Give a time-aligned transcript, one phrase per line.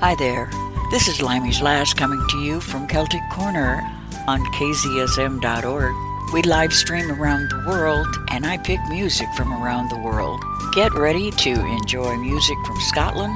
[0.00, 0.48] Hi there.
[0.90, 3.82] This is Limey's Lass coming to you from Celtic Corner
[4.26, 6.32] on kzsm.org.
[6.32, 10.42] We live stream around the world and I pick music from around the world.
[10.72, 13.34] Get ready to enjoy music from Scotland,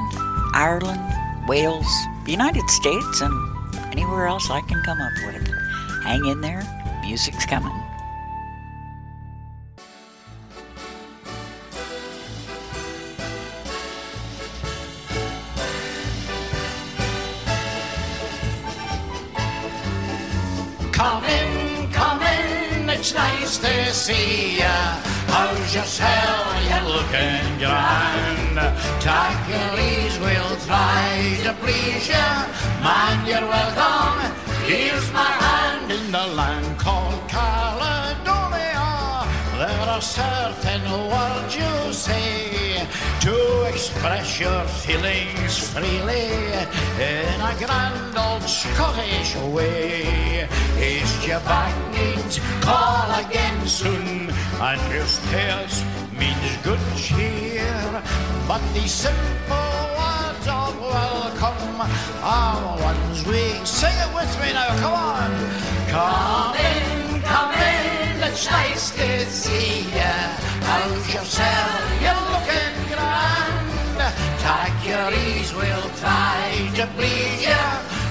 [0.55, 1.05] Ireland,
[1.47, 1.85] Wales,
[2.23, 3.31] the United States, and
[3.91, 5.47] anywhere else I can come up with.
[6.01, 6.63] Hang in there,
[7.03, 7.84] music's coming.
[23.95, 24.99] See ya.
[25.31, 26.45] How's yourself?
[26.67, 28.57] You're looking grand.
[28.99, 32.27] Take your ease, we'll try to please ya.
[32.83, 34.19] Man, you're welcome.
[34.67, 37.14] Here's my hand in the land called.
[40.01, 42.85] Certain words you say
[43.21, 46.27] to express your feelings freely
[46.99, 50.49] in a grand old Scottish way.
[50.77, 54.29] East your back needs call again soon,
[54.59, 58.03] and your stairs means good cheer.
[58.49, 61.89] But the simple words of welcome
[62.21, 64.75] are ones we sing it with me now.
[64.81, 65.31] Come on,
[65.87, 67.04] come in.
[68.37, 70.11] It's nice to see ya.
[70.67, 71.71] How's yourself?
[72.03, 74.11] You're looking grand.
[74.43, 77.63] Take your ease, we'll try to please ya.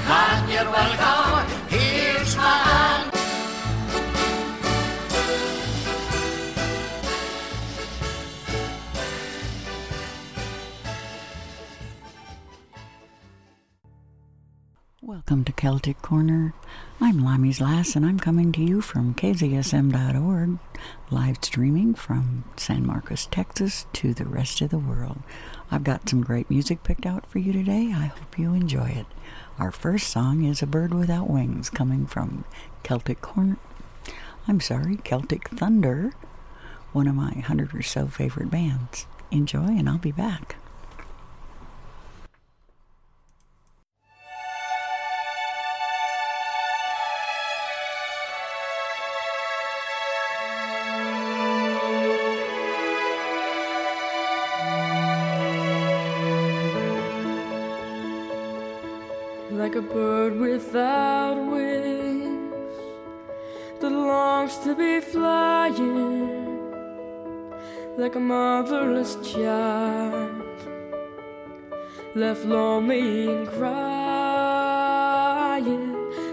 [0.09, 1.45] Man, you're welcome.
[1.69, 3.11] Here's my hand.
[15.03, 16.55] Welcome to Celtic Corner.
[17.05, 20.59] I'm Limey's Lass, and I'm coming to you from KZSM.org,
[21.11, 25.19] live streaming from San Marcos, Texas, to the rest of the world.
[25.71, 27.93] I've got some great music picked out for you today.
[27.95, 29.05] I hope you enjoy it.
[29.59, 32.47] Our first song is A Bird Without Wings, coming from
[32.85, 33.59] Celtic Corner.
[34.49, 36.15] I'm sorry, Celtic Thunder,
[36.95, 39.05] one of my hundred or so favorite bands.
[39.31, 40.57] Enjoy, and I'll be back.
[64.77, 66.73] Be flying,
[67.97, 70.43] like a motherless child
[72.15, 73.95] left lonely and crying,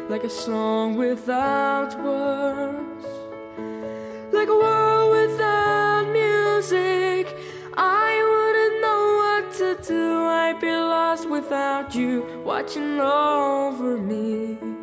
[0.09, 3.05] like a song without words,
[4.31, 7.35] like a world without music.
[7.73, 10.25] I wouldn't know what to do.
[10.25, 14.80] I'd be lost without you watching over me.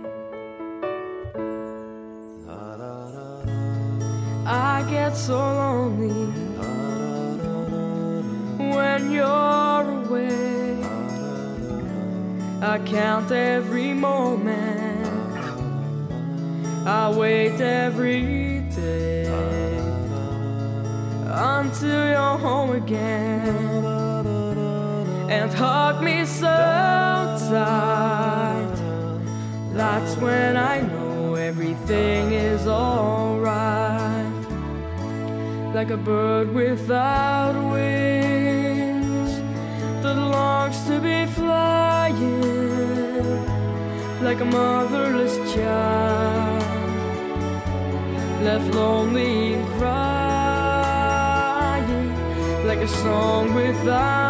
[4.50, 6.24] I get so lonely
[8.56, 10.82] when you're away.
[12.62, 15.06] I count every moment.
[16.86, 19.26] I wait every day
[21.26, 23.54] until you're home again
[25.28, 26.46] and hug me so
[27.50, 28.74] tight.
[29.74, 34.17] That's when I know everything is alright.
[35.74, 39.32] Like a bird without wings.
[40.02, 42.40] That longs to be flying,
[44.22, 46.62] like a motherless child.
[48.42, 51.08] Left lonely and crying,
[52.66, 54.27] like a song without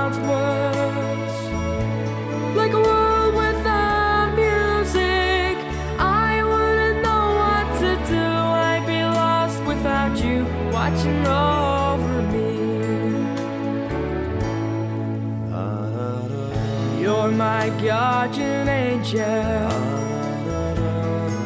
[17.82, 19.70] guardian angel,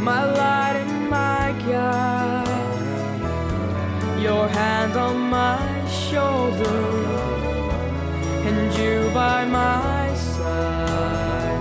[0.00, 2.48] my light and my guide.
[4.18, 6.84] Your hand on my shoulder,
[8.48, 11.60] and you by my side.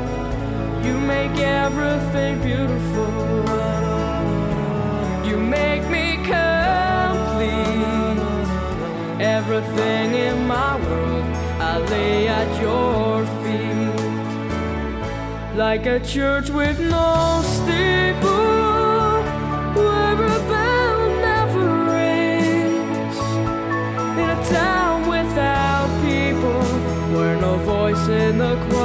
[0.86, 3.44] You make everything beautiful.
[5.28, 7.52] You make me complete.
[9.20, 11.26] Everything in my world,
[11.60, 13.41] I lay at your feet.
[15.56, 19.22] Like a church with no steeple,
[19.76, 23.18] where a bell never rings.
[24.18, 26.64] In a town without people,
[27.14, 28.81] where no voice in the choir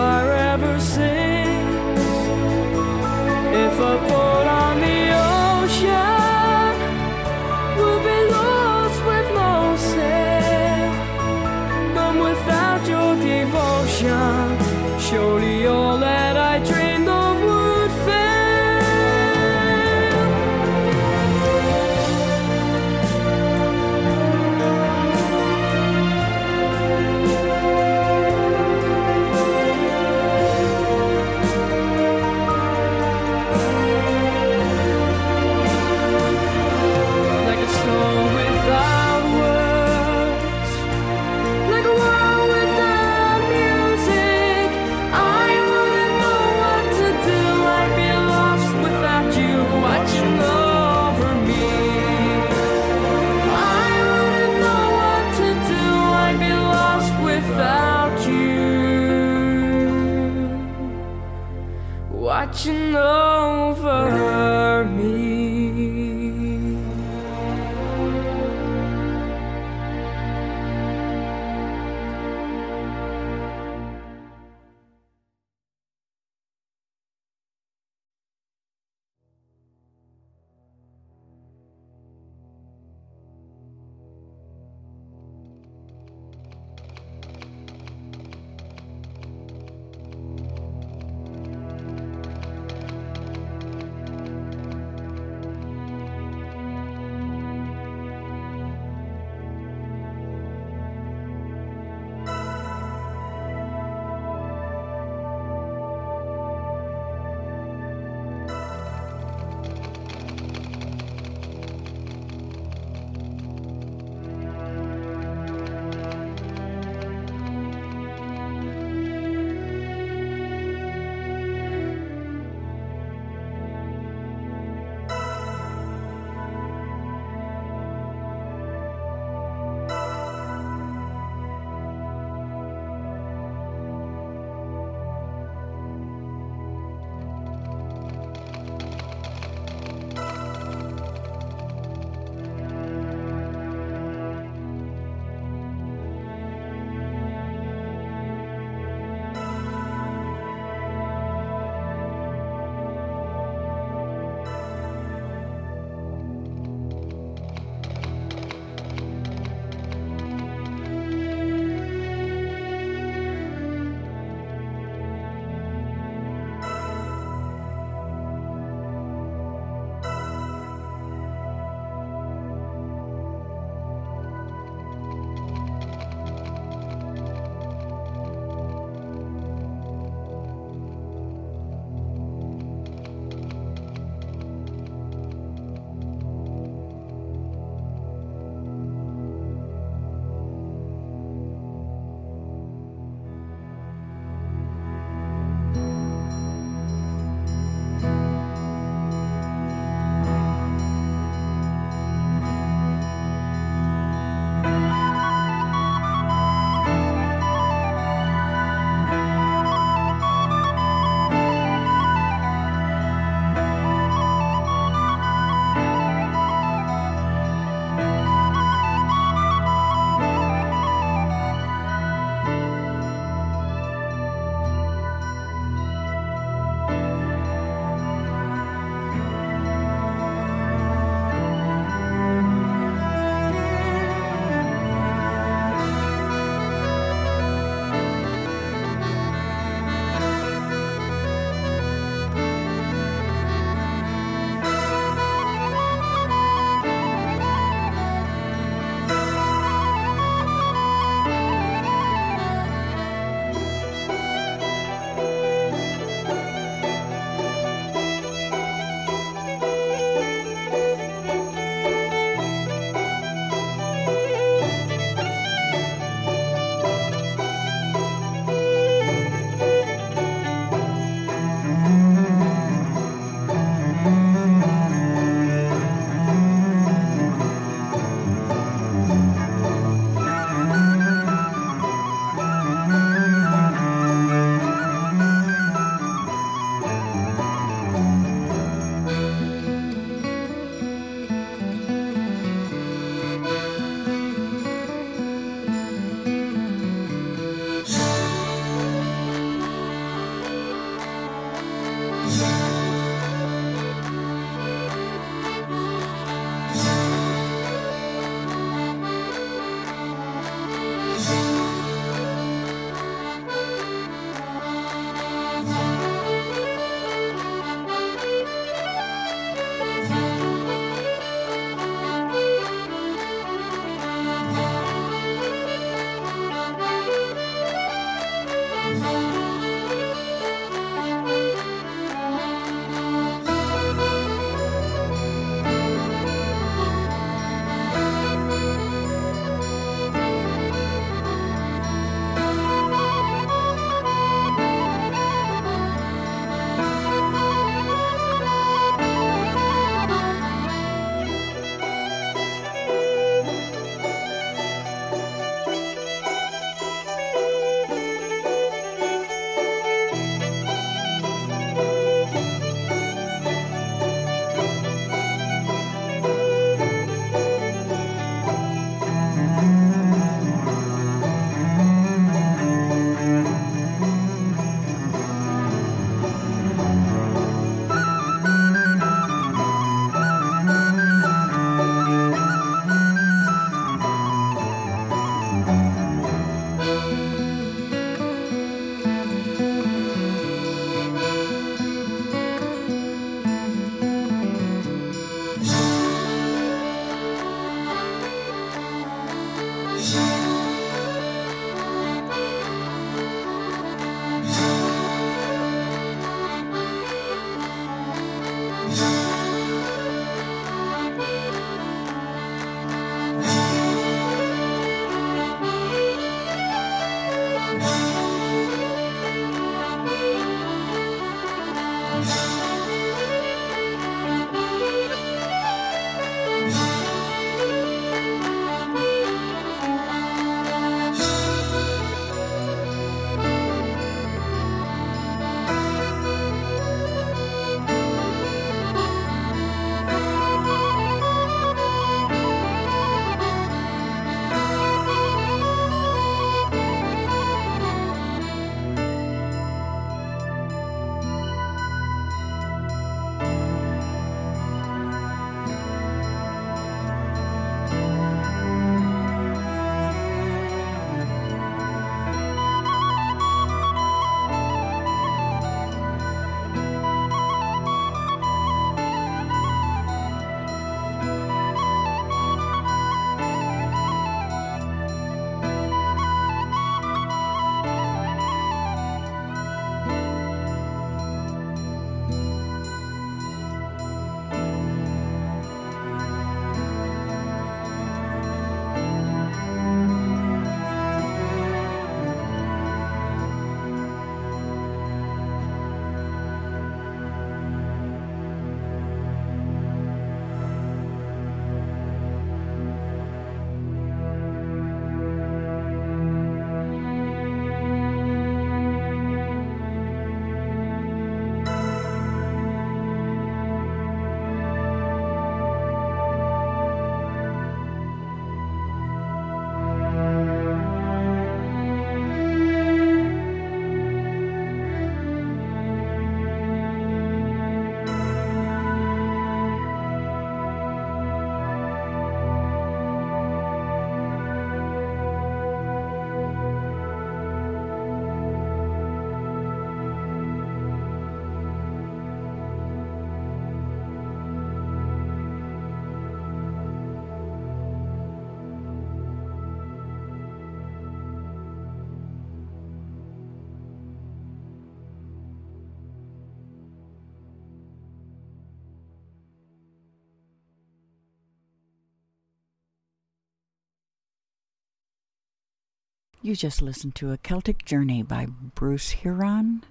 [566.47, 569.83] You just listened to A Celtic Journey by Bruce Huron,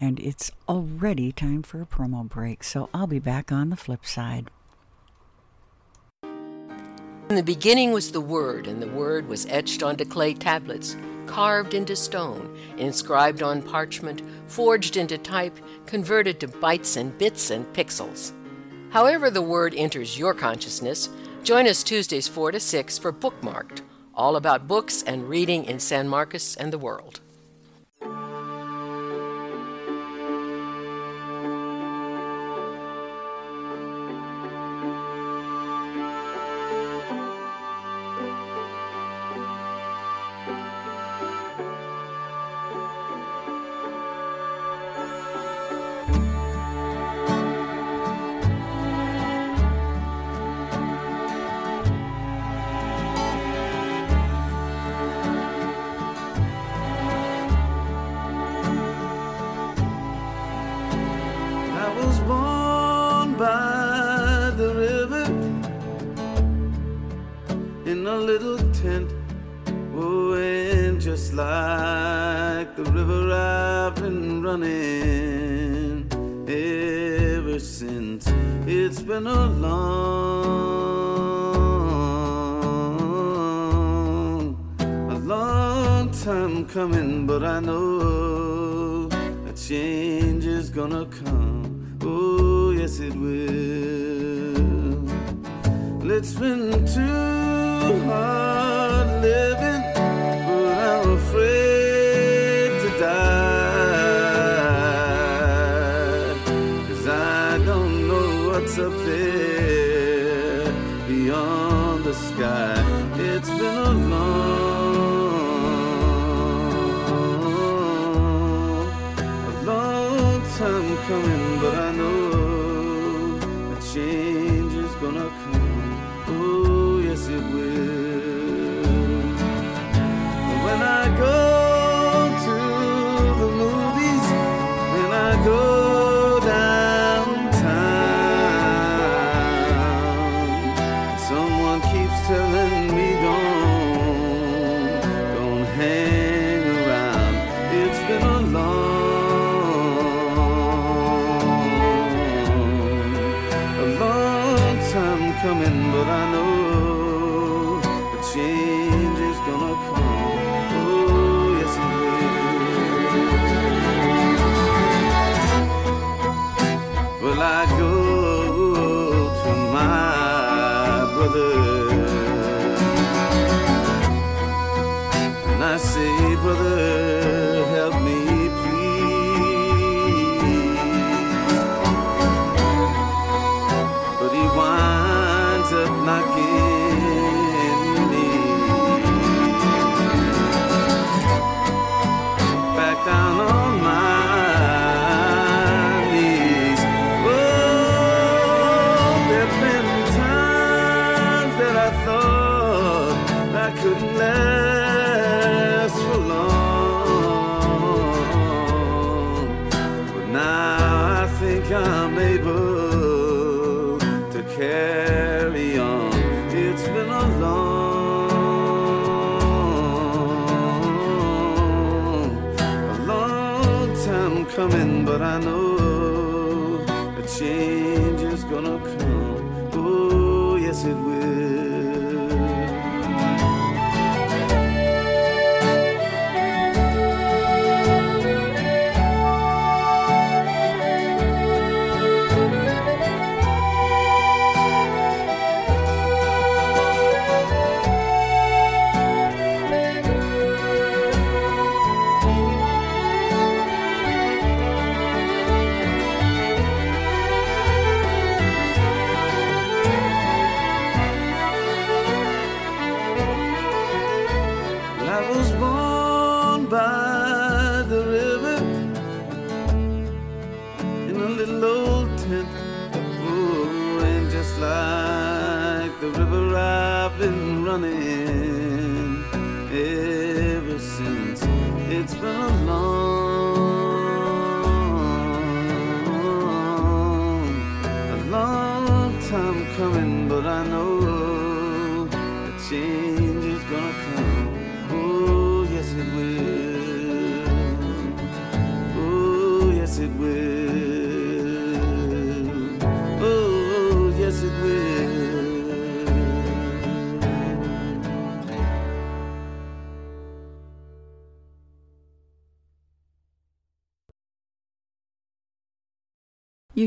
[0.00, 4.06] and it's already time for a promo break, so I'll be back on the flip
[4.06, 4.48] side.
[6.22, 11.74] In the beginning was the Word, and the Word was etched onto clay tablets, carved
[11.74, 18.30] into stone, inscribed on parchment, forged into type, converted to bytes and bits and pixels.
[18.90, 21.08] However, the Word enters your consciousness,
[21.42, 23.80] join us Tuesdays 4 to 6 for Bookmarked
[24.18, 27.20] all about books and reading in San Marcos and the world.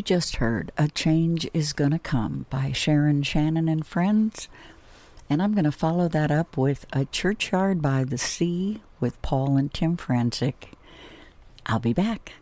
[0.02, 4.50] You just heard A Change is Gonna Come by Sharon Shannon and Friends.
[5.30, 9.58] And I'm going to follow that up with A Churchyard by the Sea with Paul
[9.58, 10.70] and Tim Franzik.
[11.68, 12.34] I'll be back.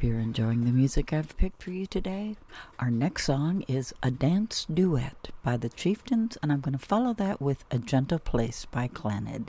[0.00, 2.34] Hope you're enjoying the music I've picked for you today.
[2.78, 7.12] Our next song is A Dance Duet by the Chieftains, and I'm going to follow
[7.14, 9.48] that with A Gentle Place by Clannad.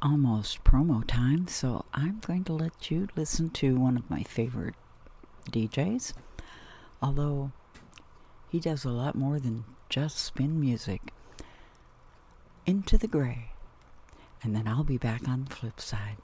[0.00, 4.74] Almost promo time, so I'm going to let you listen to one of my favorite
[5.50, 6.14] DJs.
[7.02, 7.52] Although
[8.48, 11.12] he does a lot more than just spin music.
[12.66, 13.50] Into the Gray.
[14.42, 16.16] And then I'll be back on the flip side.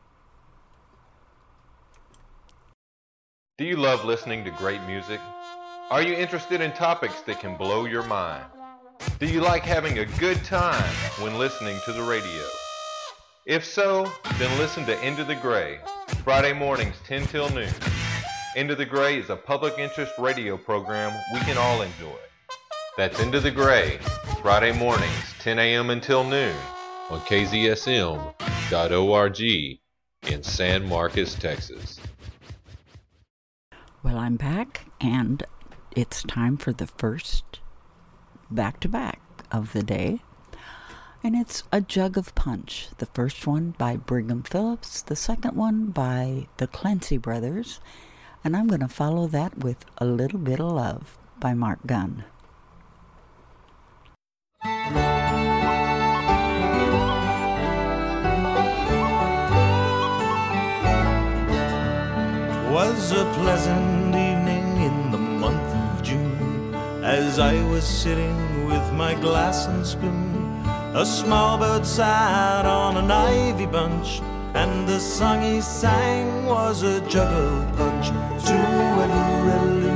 [3.58, 5.20] Do you love listening to great music?
[5.90, 8.44] Are you interested in topics that can blow your mind?
[9.18, 12.42] Do you like having a good time when listening to the radio?
[13.46, 15.78] If so, then listen to Into the Gray,
[16.24, 17.68] Friday mornings 10 till noon.
[18.56, 22.16] Into the Gray is a public interest radio program we can all enjoy.
[22.96, 23.98] That's Into the Gray,
[24.40, 25.90] Friday mornings 10 a.m.
[25.90, 26.56] until noon
[27.10, 28.30] on KZSM.org
[30.22, 32.00] in San Marcos, Texas.
[34.02, 35.42] Well, I'm back, and
[35.94, 37.60] it's time for the first
[38.50, 39.20] back to back
[39.52, 40.22] of the day.
[41.24, 42.88] And it's A Jug of Punch.
[42.98, 47.80] The first one by Brigham Phillips, the second one by the Clancy Brothers,
[48.44, 52.24] and I'm going to follow that with A Little Bit of Love by Mark Gunn.
[62.70, 69.14] was a pleasant evening in the month of June as I was sitting with my
[69.14, 70.43] glass and spoon.
[70.96, 74.22] A small bird sat on an ivy bunch,
[74.54, 78.10] and the song he sang was a jug of punch.
[78.46, 79.90] Too-a-loo-a-loo,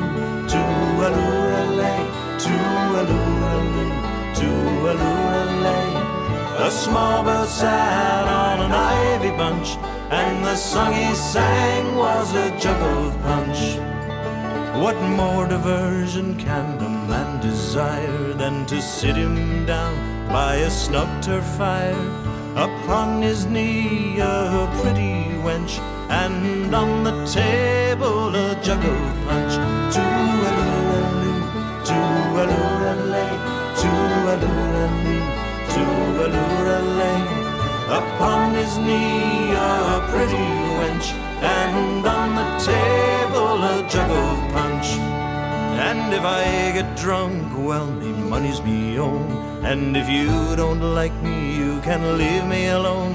[0.49, 2.03] too-a-loo-a-lay,
[2.41, 3.93] too-a-loo-a-loo,
[4.35, 5.89] too-a-loo-a-lay.
[6.67, 9.77] A small bird sat on an ivy bunch,
[10.11, 13.79] and the song he sang was a jug of punch.
[14.83, 21.23] What more diversion can a man desire than to sit him down by a snug
[21.23, 21.97] turf fire?
[22.57, 25.79] Upon his knee a pretty wench,
[26.11, 29.55] and on the table a jug of punch.
[29.95, 31.43] Too-a-loo-a-loo,
[31.89, 33.33] too-a-loo-a-lay,
[33.81, 35.25] too-a-loo-a-loo,
[35.75, 37.23] too-a-loo-a-lay.
[38.01, 41.13] Upon his knee a pretty wench,
[41.43, 44.89] and on the table a jug of punch.
[45.89, 49.65] And if I get drunk, well, me money's me own.
[49.65, 53.15] And if you don't like me, you can leave me alone.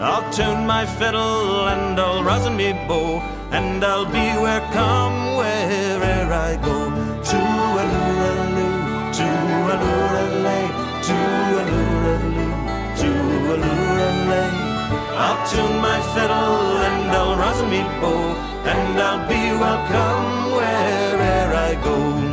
[0.00, 6.32] I'll tune my fiddle and I'll rosin me bow, and I'll be where come where'er
[6.32, 6.90] I go.
[7.30, 10.66] Too-a-loo-a-loo, too-a-loo-a-lay,
[11.08, 12.52] too-a-loo-a-loo,
[13.00, 14.50] too-a-loo-a-lay.
[15.24, 18.20] I'll tune my fiddle and I'll rosin me bow,
[18.72, 22.25] and I'll be welcome where'er I go.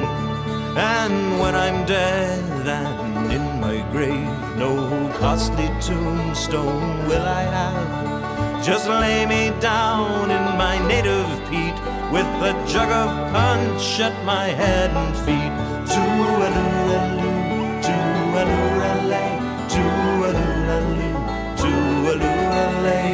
[0.76, 8.66] And when I'm dead and in my grave, no costly tombstone will I have.
[8.66, 11.76] Just lay me down in my native peat
[12.12, 15.54] with a jug of punch at my head and feet.
[15.94, 19.34] Too-a-loo-a-loo, too-a-loo-a-lay,
[19.76, 21.18] too-a-loo-a-loo,
[21.62, 23.12] too-a-loo-a-lay.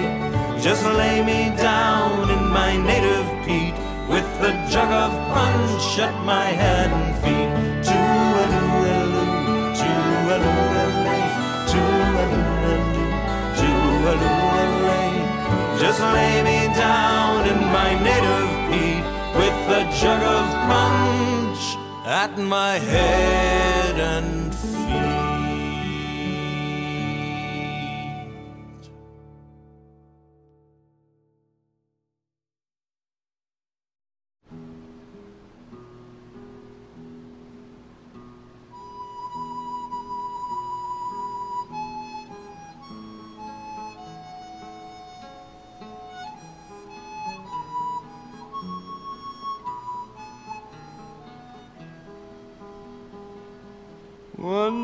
[0.62, 3.39] Just lay me down in my native
[4.20, 7.52] with a jug of punch at my head and feet.
[7.88, 9.24] Too-a-loo-a-loo,
[9.82, 11.26] too-a-loo-a-lay,
[11.72, 12.60] too-a-loo-a-loo.
[15.80, 19.04] Just lay me down in my native peat
[19.40, 21.64] with a jug of punch
[22.06, 24.49] at my head and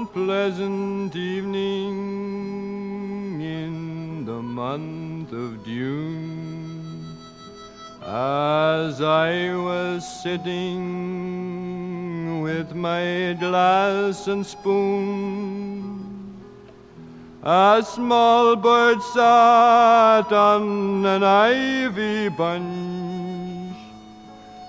[0.05, 1.93] pleasant evening
[3.41, 7.05] in the month of June,
[8.01, 11.21] as I was sitting
[12.41, 16.35] with my glass and spoon,
[17.43, 23.14] a small bird sat on an ivy bunch.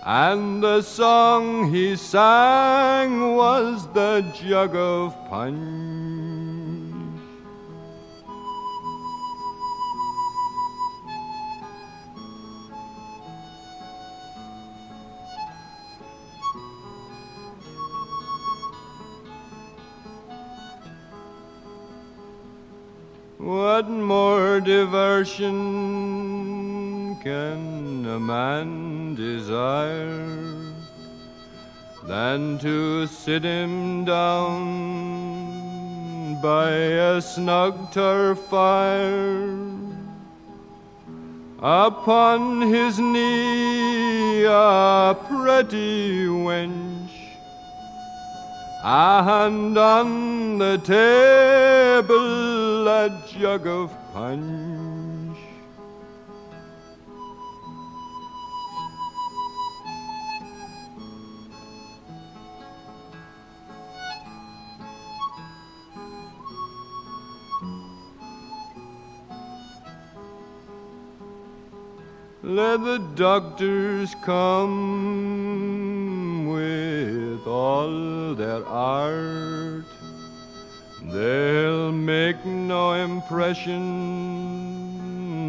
[0.09, 5.59] And the song he sang was the jug of punch.
[23.39, 25.57] What more diversion
[27.27, 30.73] can a man desire
[32.05, 34.61] than to sit him down
[36.41, 39.59] by a snug turf fire?
[41.59, 47.11] Upon his knee a pretty wench,
[48.85, 54.76] and on the table a jug of punch.
[72.47, 74.47] Let the doctors come
[76.47, 79.85] with all their art.
[81.03, 83.83] They'll make no impression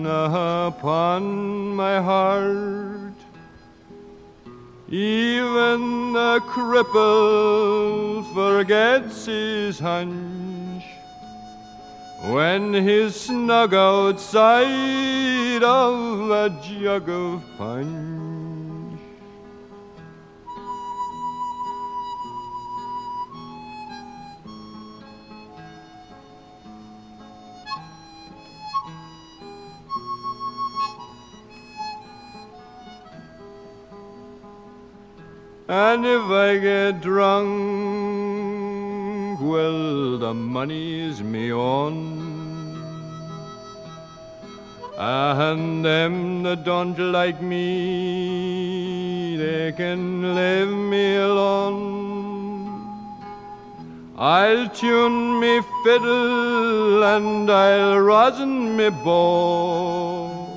[0.07, 3.13] upon my heart.
[4.89, 10.96] Even the cripple forgets his hunch
[12.33, 18.17] when he's snug outside of a jug of punch.
[35.69, 38.56] And if I get drunk,
[39.39, 42.35] well, the money's me own.
[44.97, 52.17] And them that don't like me, they can leave me alone.
[54.17, 60.47] I'll tune me fiddle and I'll rosin me bow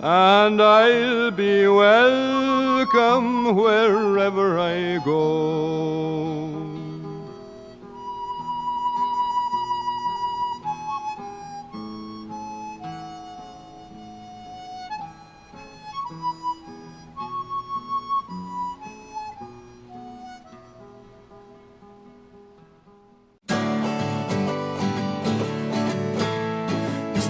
[0.00, 6.57] and I'll be welcome wherever I go.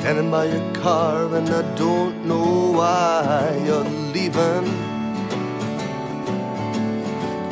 [0.08, 3.84] Standing by your car and I don't know why you're
[4.14, 4.64] leaving.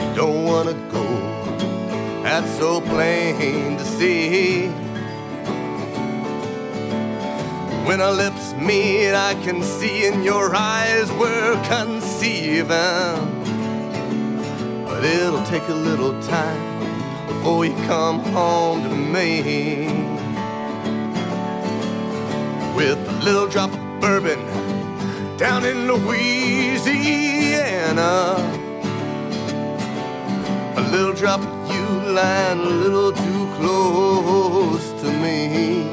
[0.01, 1.05] You don't wanna go,
[2.23, 4.69] that's so plain to see.
[7.87, 12.71] When our lips meet, I can see in your eyes we're conceiving.
[14.87, 16.63] But it'll take a little time
[17.27, 20.26] before you come home to me
[22.77, 24.39] with a little drop of bourbon
[25.39, 26.77] down in Louisiana.
[30.77, 35.89] A little drop of you lying a little too close to me.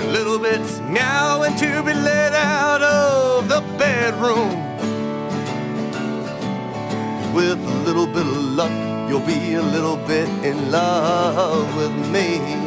[0.00, 4.50] A little bit's meowing to be let out of the bedroom.
[7.32, 8.72] With a little bit of luck,
[9.08, 12.63] you'll be a little bit in love with me.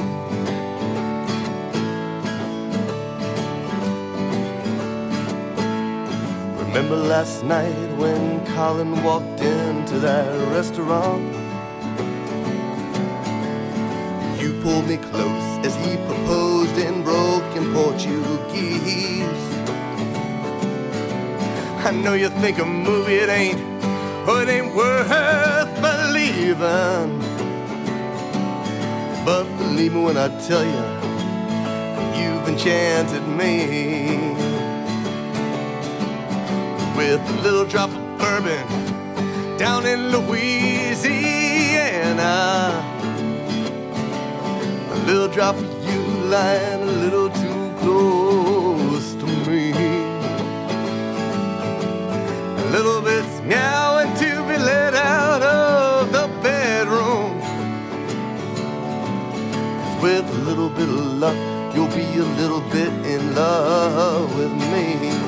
[6.77, 11.23] Remember last night when Colin walked into that restaurant?
[14.39, 19.43] You pulled me close as he proposed in broken Portuguese.
[21.83, 23.59] I know you think a movie it ain't,
[24.27, 25.09] but it ain't worth
[25.81, 27.09] believing.
[29.25, 30.83] But believe me when I tell you,
[32.21, 34.36] you've enchanted me
[36.97, 38.65] with a little drop of bourbon
[39.55, 41.05] down in Louisiana.
[44.91, 49.71] A little drop of you lying a little too close to me.
[52.63, 57.37] A little bit's meowing to be let out of the bedroom.
[60.01, 61.35] with a little bit of luck,
[61.75, 65.26] you'll be a little bit in love with me.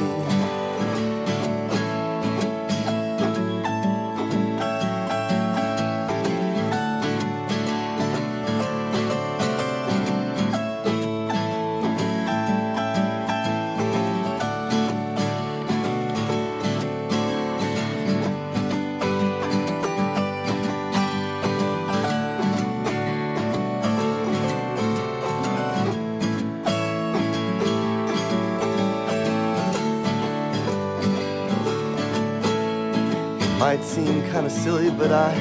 [34.05, 35.31] Seem kind of silly, but I,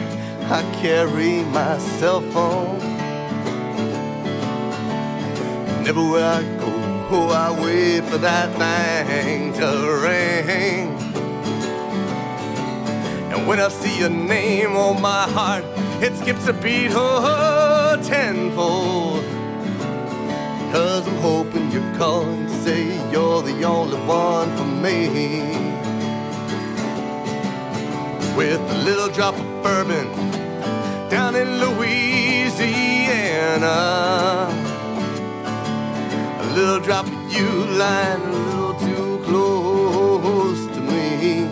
[0.51, 2.81] I carry my cell phone.
[5.87, 6.71] Everywhere I go,
[7.11, 9.67] oh, I wait for that thing to
[10.07, 10.89] ring.
[13.33, 15.65] And when I see your name on my heart,
[16.03, 19.25] it skips a beat, oh, oh tenfold.
[20.73, 25.48] Cause I'm hoping you're calling to say you're the only one for me.
[28.39, 30.07] With a little drop of bourbon
[31.11, 32.07] down in Louisiana.
[36.41, 37.49] A little drop of you
[37.83, 41.49] lying a little too close to me.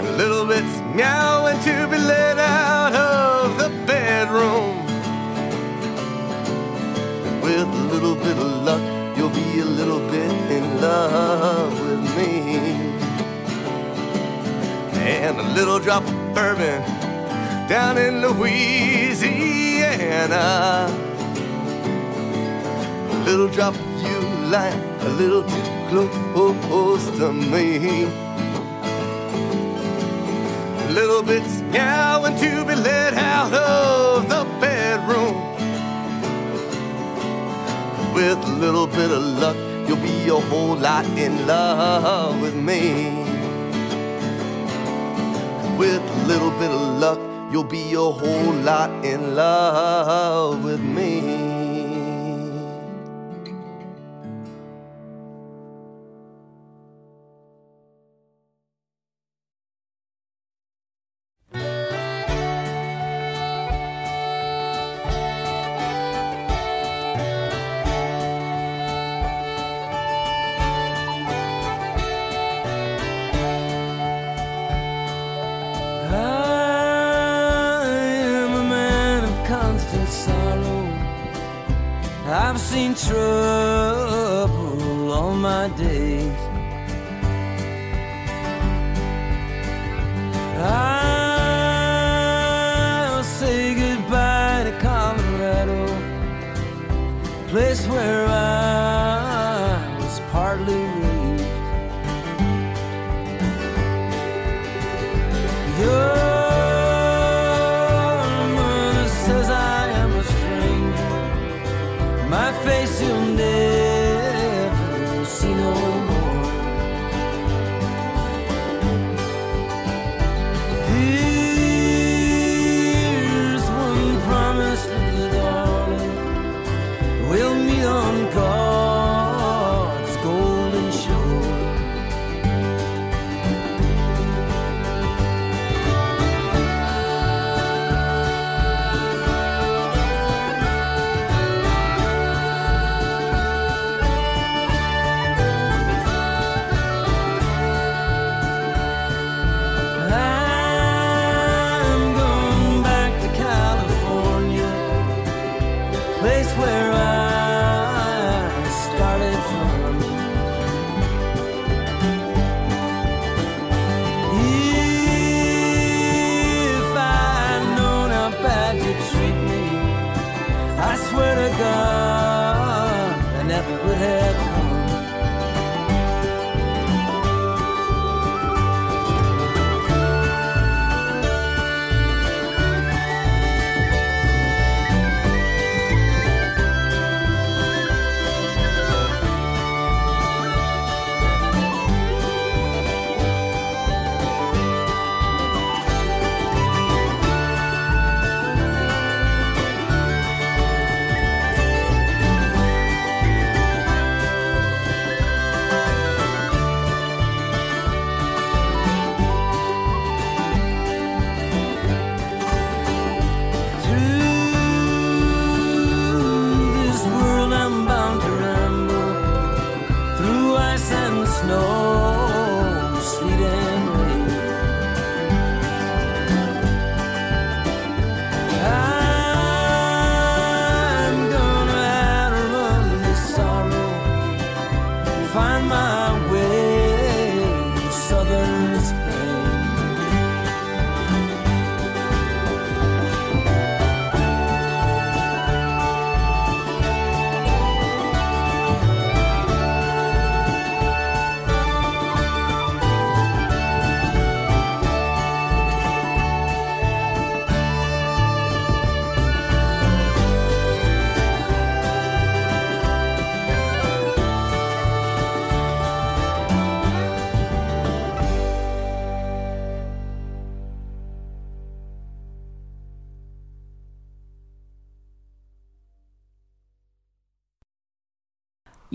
[0.00, 4.84] A little bit's meowing to be let out of the bedroom.
[7.40, 8.82] With a little bit of luck,
[9.16, 12.83] you'll be a little bit in love with me.
[15.24, 16.82] And a little drop of bourbon
[17.66, 19.56] down in Louisiana.
[23.10, 24.20] A little drop of you
[24.52, 25.42] lying a little
[25.88, 26.10] too
[26.68, 28.04] close to me.
[30.84, 35.36] A little bit's meowing to be let out of the bedroom.
[38.12, 39.56] With a little bit of luck,
[39.88, 43.23] you'll be a whole lot in love with me.
[45.78, 47.18] With a little bit of luck,
[47.50, 51.63] you'll be a whole lot in love with me.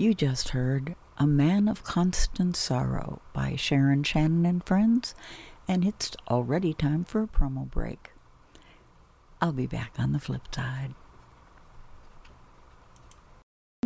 [0.00, 5.14] You just heard A Man of Constant Sorrow by Sharon Shannon and Friends,
[5.68, 8.08] and it's already time for a promo break.
[9.42, 10.94] I'll be back on the flip side.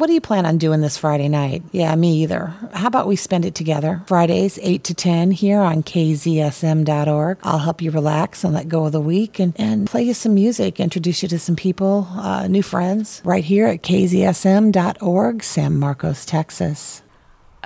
[0.04, 1.62] What do you plan on doing this Friday night?
[1.72, 2.52] Yeah, me either.
[2.74, 4.02] How about we spend it together?
[4.06, 7.38] Fridays, 8 to 10 here on kzsm.org.
[7.42, 10.34] I'll help you relax and let go of the week and, and play you some
[10.34, 16.26] music, introduce you to some people, uh, new friends, right here at kzsm.org, San Marcos,
[16.26, 17.02] Texas.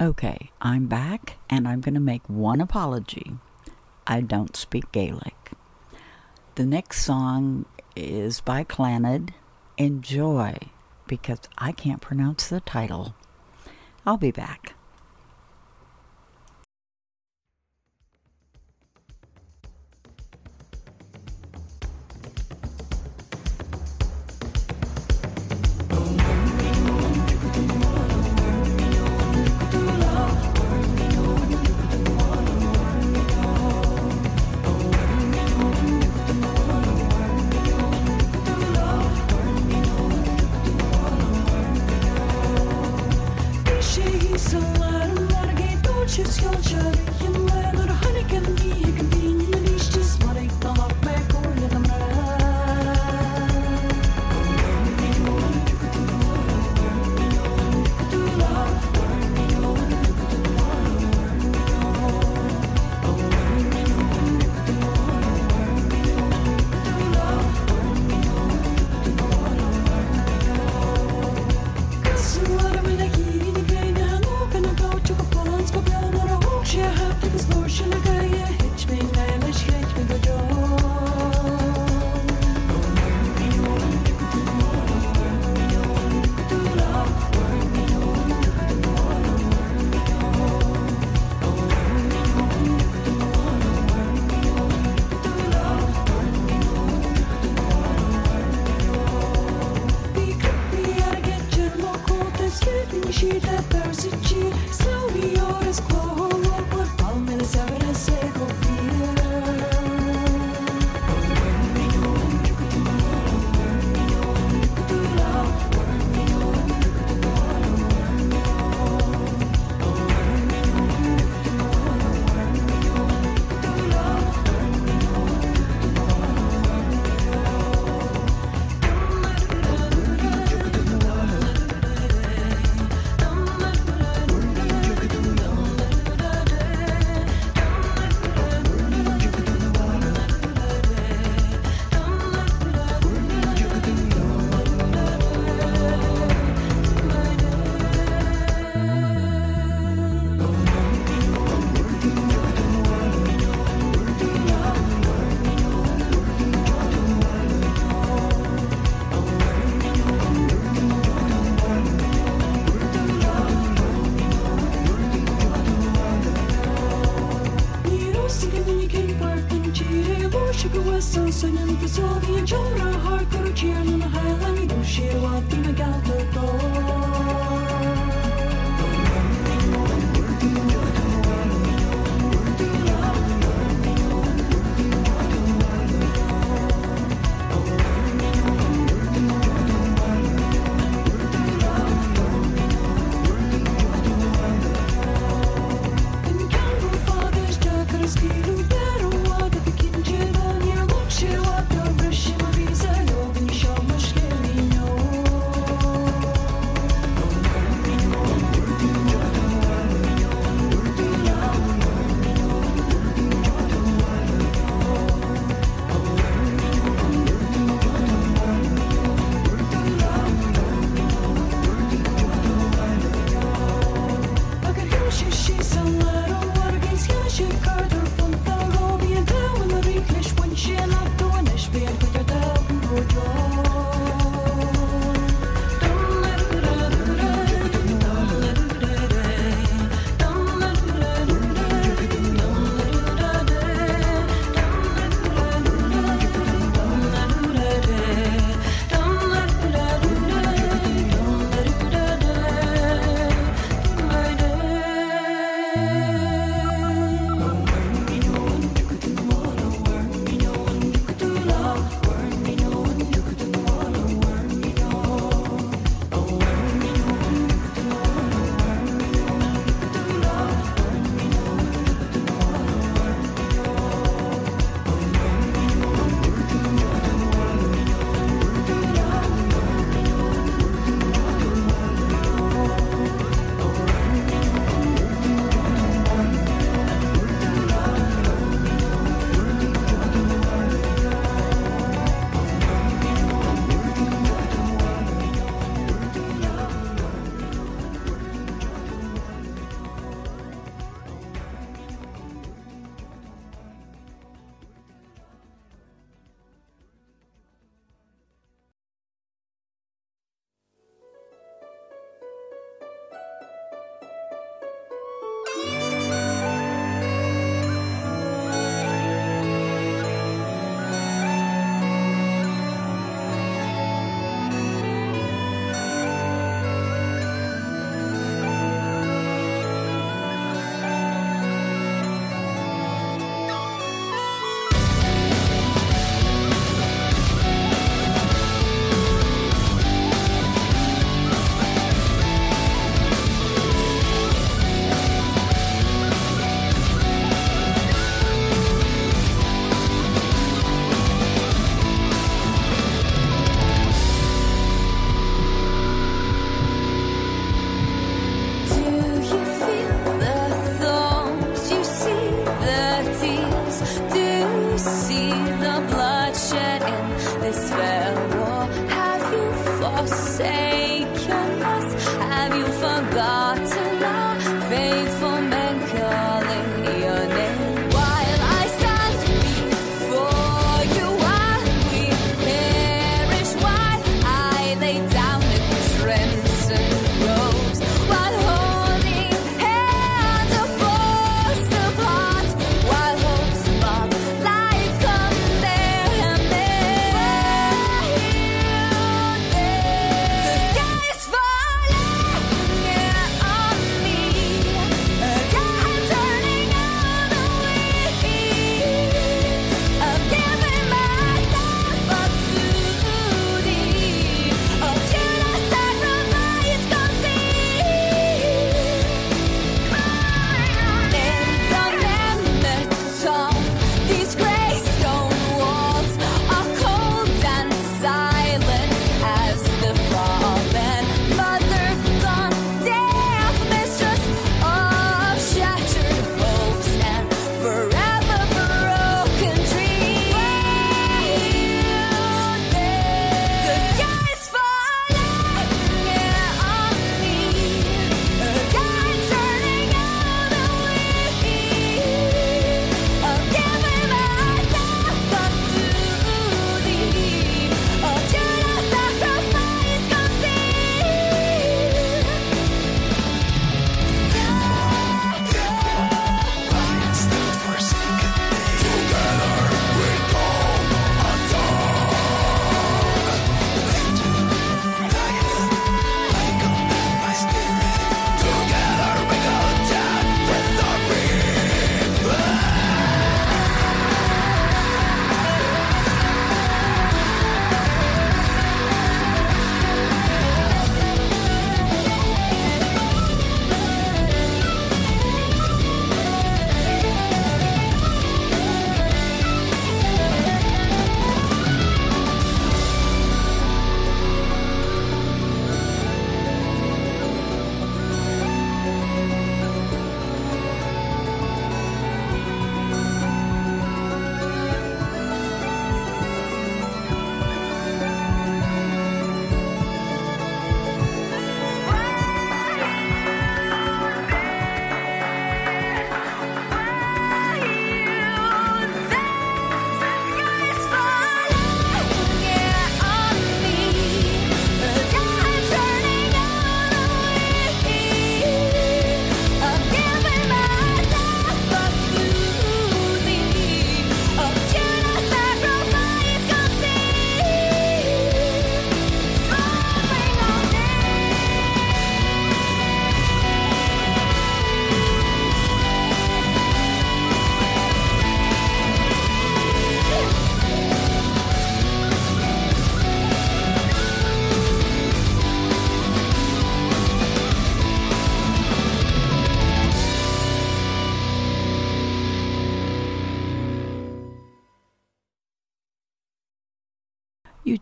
[0.00, 3.32] Okay, I'm back and I'm going to make one apology.
[4.06, 5.54] I don't speak Gaelic.
[6.54, 7.64] The next song
[7.96, 9.30] is by Clannad.
[9.76, 10.56] Enjoy
[11.08, 13.14] because I can't pronounce the title.
[14.06, 14.74] I'll be back.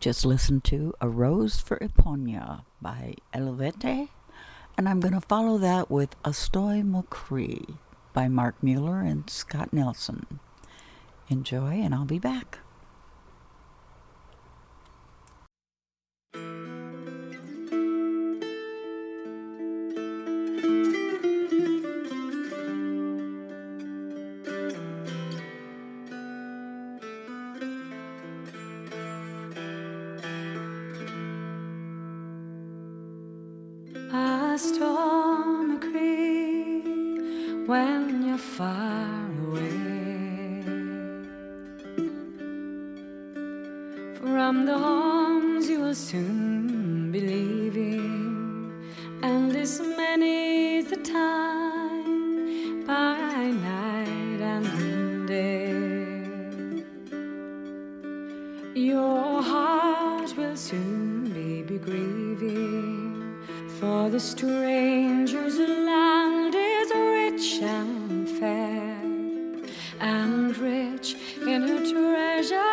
[0.07, 4.07] Just listened to A Rose for Epona by Eluveitie,
[4.77, 7.75] and I'm going to follow that with Estoy Mocree
[8.13, 10.39] by Mark Mueller and Scott Nelson.
[11.27, 12.59] Enjoy, and I'll be back.
[44.19, 48.73] From the homes you will soon be leaving,
[49.21, 56.83] and this many's the time by night and day.
[58.73, 63.35] Your heart will soon be, grieving.
[63.79, 68.97] For the stranger's land is rich and fair,
[69.99, 71.15] and rich
[71.45, 72.66] in her treasures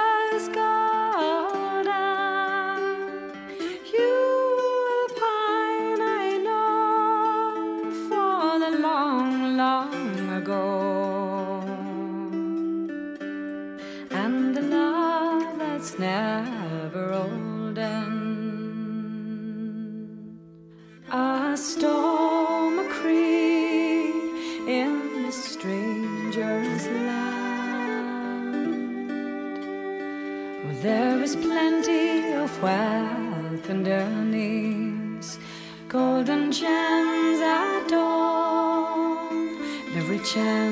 [40.35, 40.63] the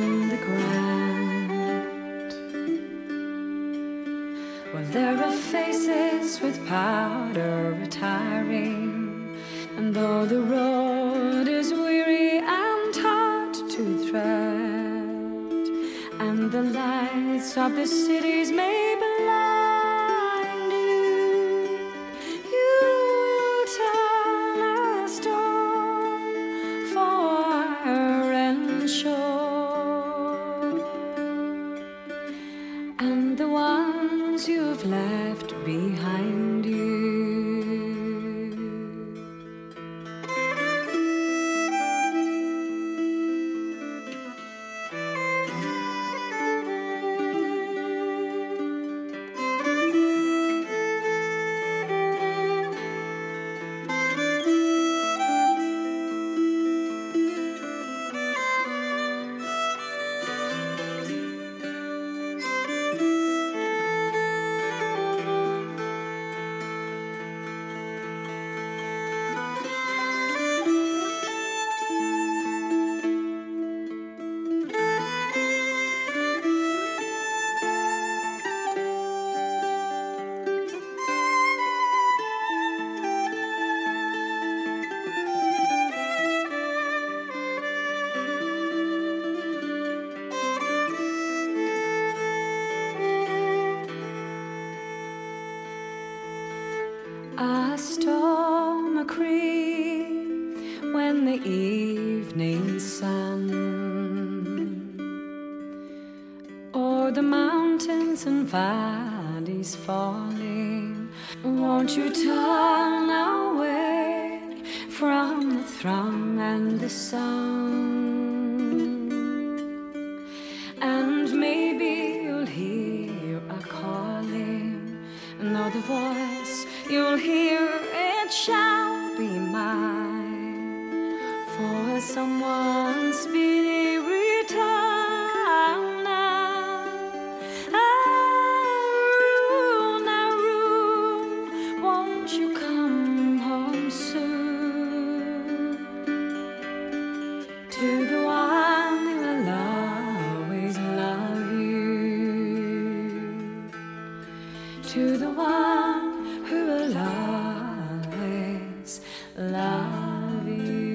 [154.92, 159.00] to the one who always
[159.38, 160.92] love you.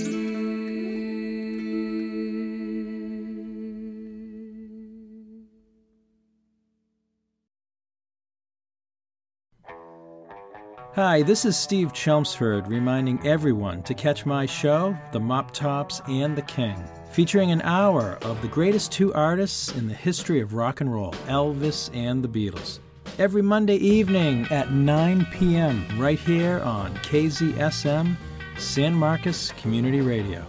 [10.94, 16.36] Hi, this is Steve Chelmsford reminding everyone to catch my show, The Mop Tops and
[16.36, 20.82] the King, featuring an hour of the greatest two artists in the history of rock
[20.82, 22.78] and roll, Elvis and the Beatles.
[23.20, 28.16] Every Monday evening at 9 p.m., right here on KZSM,
[28.60, 30.46] San Marcos Community Radio.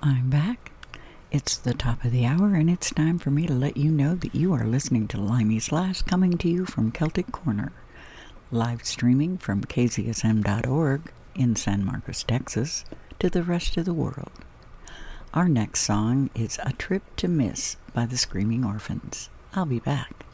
[0.00, 0.70] I'm back.
[1.32, 4.14] It's the top of the hour, and it's time for me to let you know
[4.14, 7.72] that you are listening to Limey's Lass coming to you from Celtic Corner,
[8.52, 12.84] live streaming from kzsm.org in San Marcos, Texas,
[13.18, 14.30] to the rest of the world.
[15.34, 19.30] Our next song is A Trip to Miss by the Screaming Orphans.
[19.54, 20.25] I'll be back.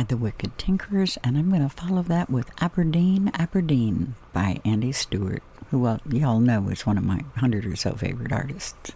[0.00, 4.92] By the Wicked Tinkers, and I'm going to follow that with Aberdeen, Aberdeen by Andy
[4.92, 8.92] Stewart, who well, y'all know is one of my hundred or so favorite artists.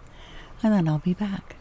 [0.62, 1.56] And then I'll be back.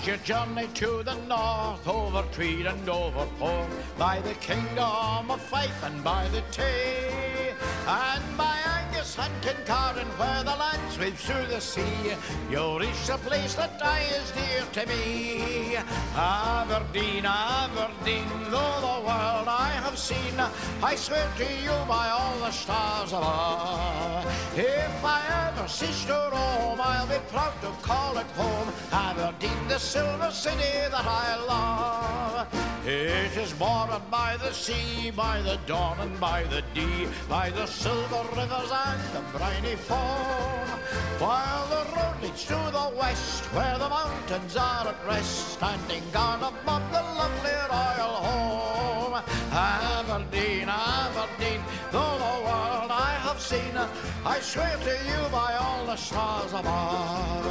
[0.00, 5.40] As you journey to the north, over Tweed and over Forth, by the kingdom of
[5.40, 7.52] Fife and by the Tay,
[7.86, 12.14] and by Angus and Kincardine, where the land sweeps through the sea,
[12.48, 15.76] you'll reach the place that I is dear to me.
[16.14, 19.48] Aberdeen, Aberdeen, though the world
[19.88, 20.38] have seen,
[20.82, 26.28] I swear to you by all the stars above, if I ever cease to
[26.80, 28.68] I'll be proud to call it home.
[28.92, 32.46] Aberdeen, the silver city that I love.
[32.86, 37.66] It is bordered by the sea, by the dawn and by the Dee, by the
[37.66, 40.68] silver rivers and the briny foam.
[41.18, 46.42] While the road leads to the west, where the mountains are at rest, standing guard
[46.42, 48.67] above the lovely royal home.
[49.52, 51.60] Aberdeen, Aberdeen,
[51.92, 53.74] though the world I have seen,
[54.24, 57.46] I swear to you by all the stars above.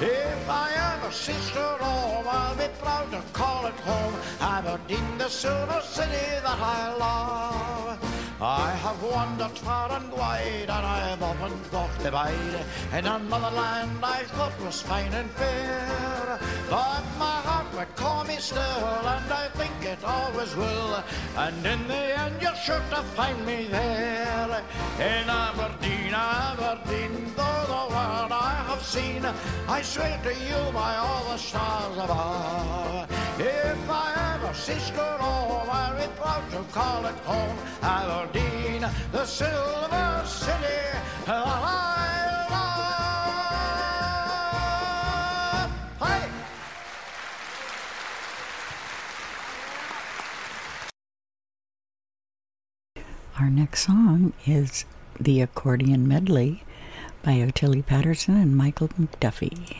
[0.00, 4.14] If I ever cease to roam, I'll be proud to call it home.
[4.40, 7.98] Aberdeen, the silver city that I love.
[8.40, 13.54] I have wandered far and wide, and I have often thought to bide in another
[13.56, 16.40] land I thought was fine and fair.
[16.68, 17.41] But my
[17.74, 21.02] would call me still, and I think it always will.
[21.36, 24.62] And in the end, you're sure to find me there.
[24.98, 29.24] In Aberdeen, Aberdeen, though the world I have seen,
[29.68, 33.10] I swear to you by all the stars above.
[33.38, 37.58] If I ever cease to I'll be proud to call it home.
[37.82, 40.82] Aberdeen, the silver city
[41.26, 42.21] that
[53.40, 54.84] Our next song is
[55.18, 56.64] The Accordion Medley
[57.22, 59.76] by Ottilie Patterson and Michael McDuffie.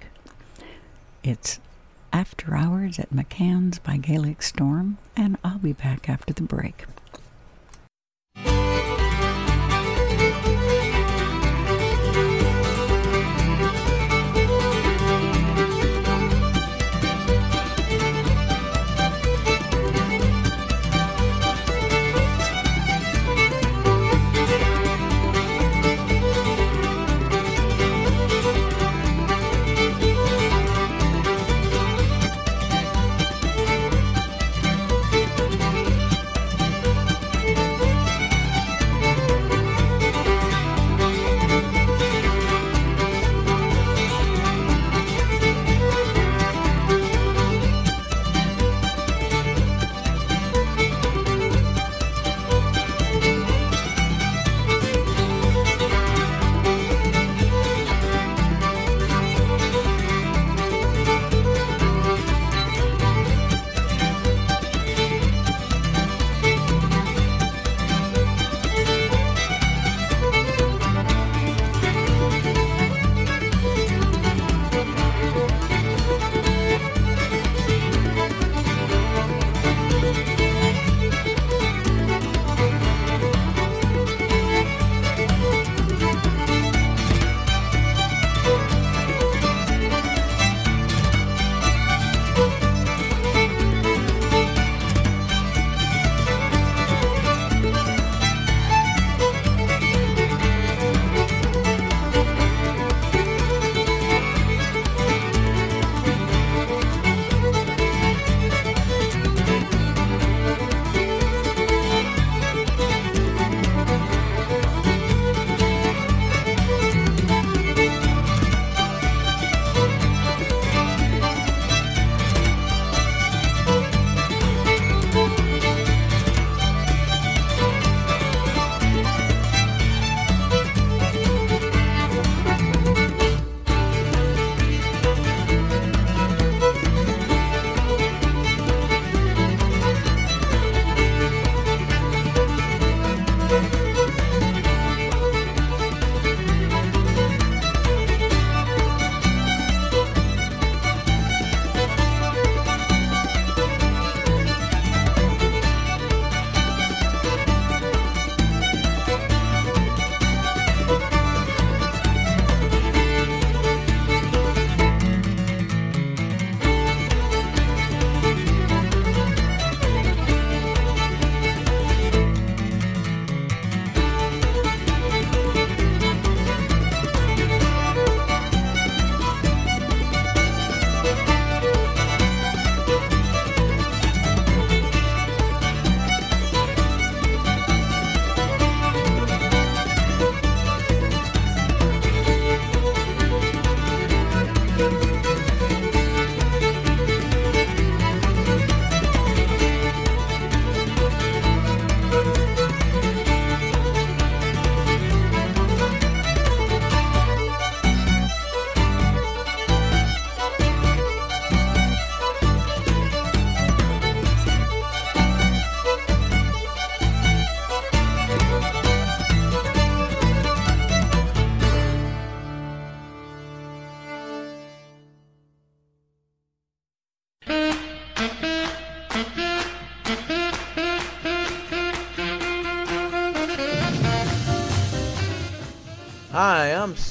[0.00, 0.10] Break.
[1.22, 1.60] It's
[2.12, 6.84] After Hours at McCann's by Gaelic Storm, and I'll be back after the break.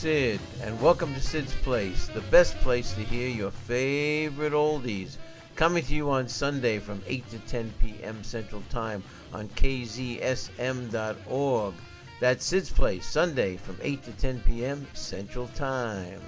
[0.05, 5.17] Sid, and welcome to Sid's Place, the best place to hear your favorite oldies.
[5.55, 8.23] Coming to you on Sunday from 8 to 10 p.m.
[8.23, 9.03] Central Time
[9.33, 10.13] on kzsm.org.
[12.19, 14.85] That's Sid's Place, Sunday from 8 to 10 p.m.
[14.93, 16.21] Central Time.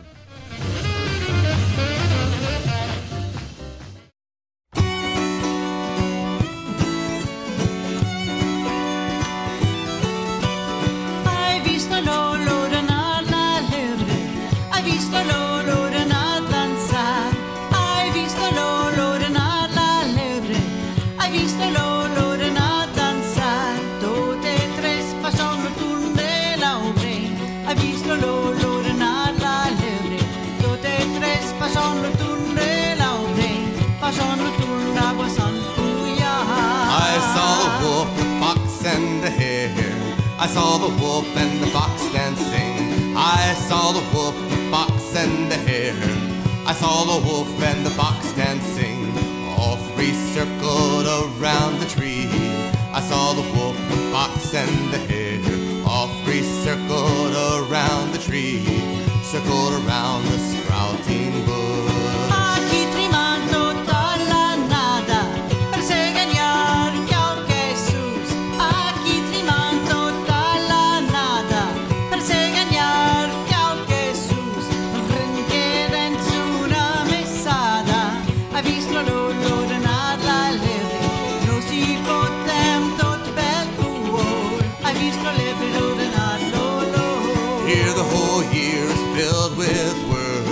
[87.67, 90.47] Here the whole year is filled with work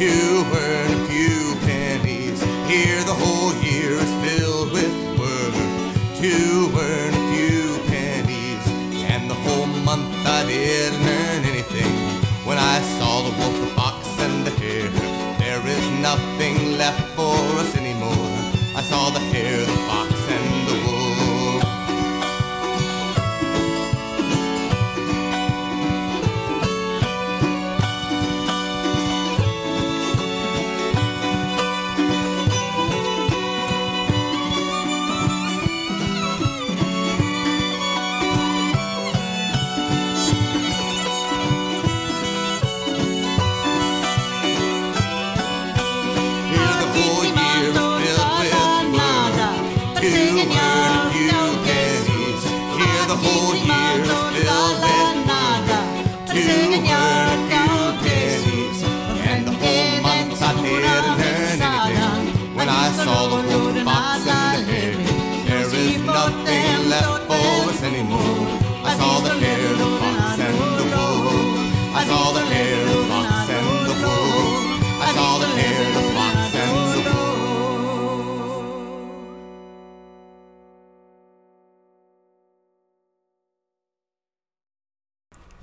[0.00, 0.10] to
[0.62, 2.42] earn a few pennies.
[2.66, 5.54] Here the whole year is filled with work
[6.22, 6.34] to
[6.74, 8.64] earn a few pennies.
[9.12, 11.94] And the whole month I didn't earn anything.
[12.44, 14.90] When I saw the wolf, the fox, and the hare,
[15.38, 18.34] there is nothing left for us anymore.
[18.74, 20.09] I saw the hare, the fox,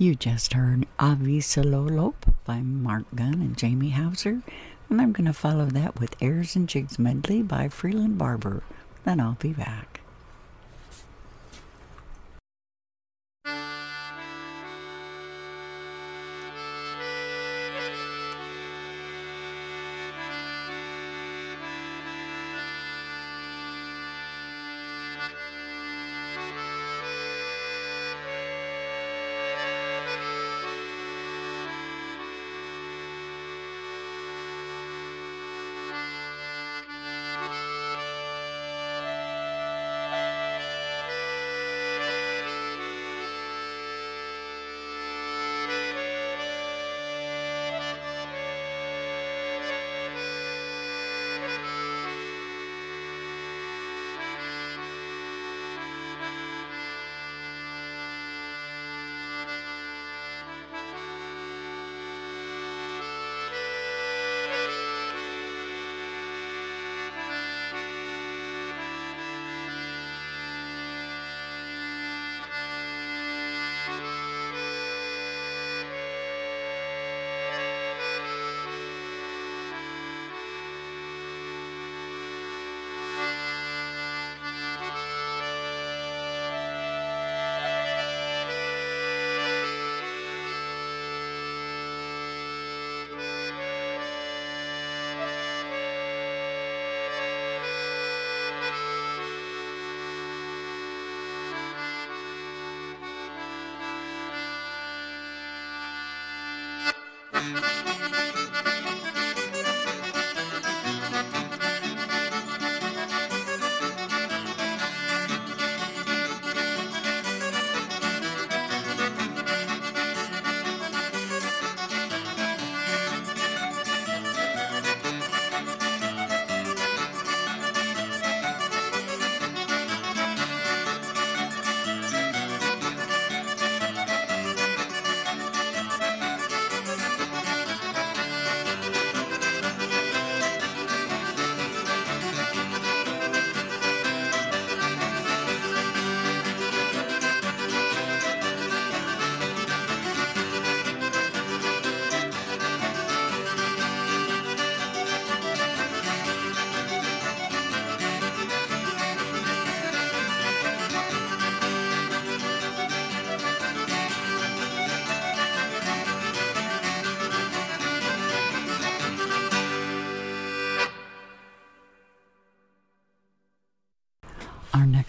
[0.00, 4.42] You just heard Avi Sololop by Mark Gunn and Jamie Hauser,
[4.88, 8.62] and I'm going to follow that with Airs and Jigs Medley by Freeland Barbour.
[9.04, 9.87] Then I'll be back.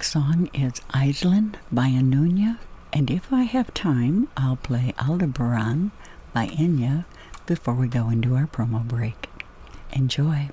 [0.09, 2.57] Song is Island by Anúna,
[2.91, 5.91] and if I have time, I'll play Aldebaran
[6.33, 7.05] by Enya
[7.45, 9.29] before we go into our promo break.
[9.91, 10.49] Enjoy.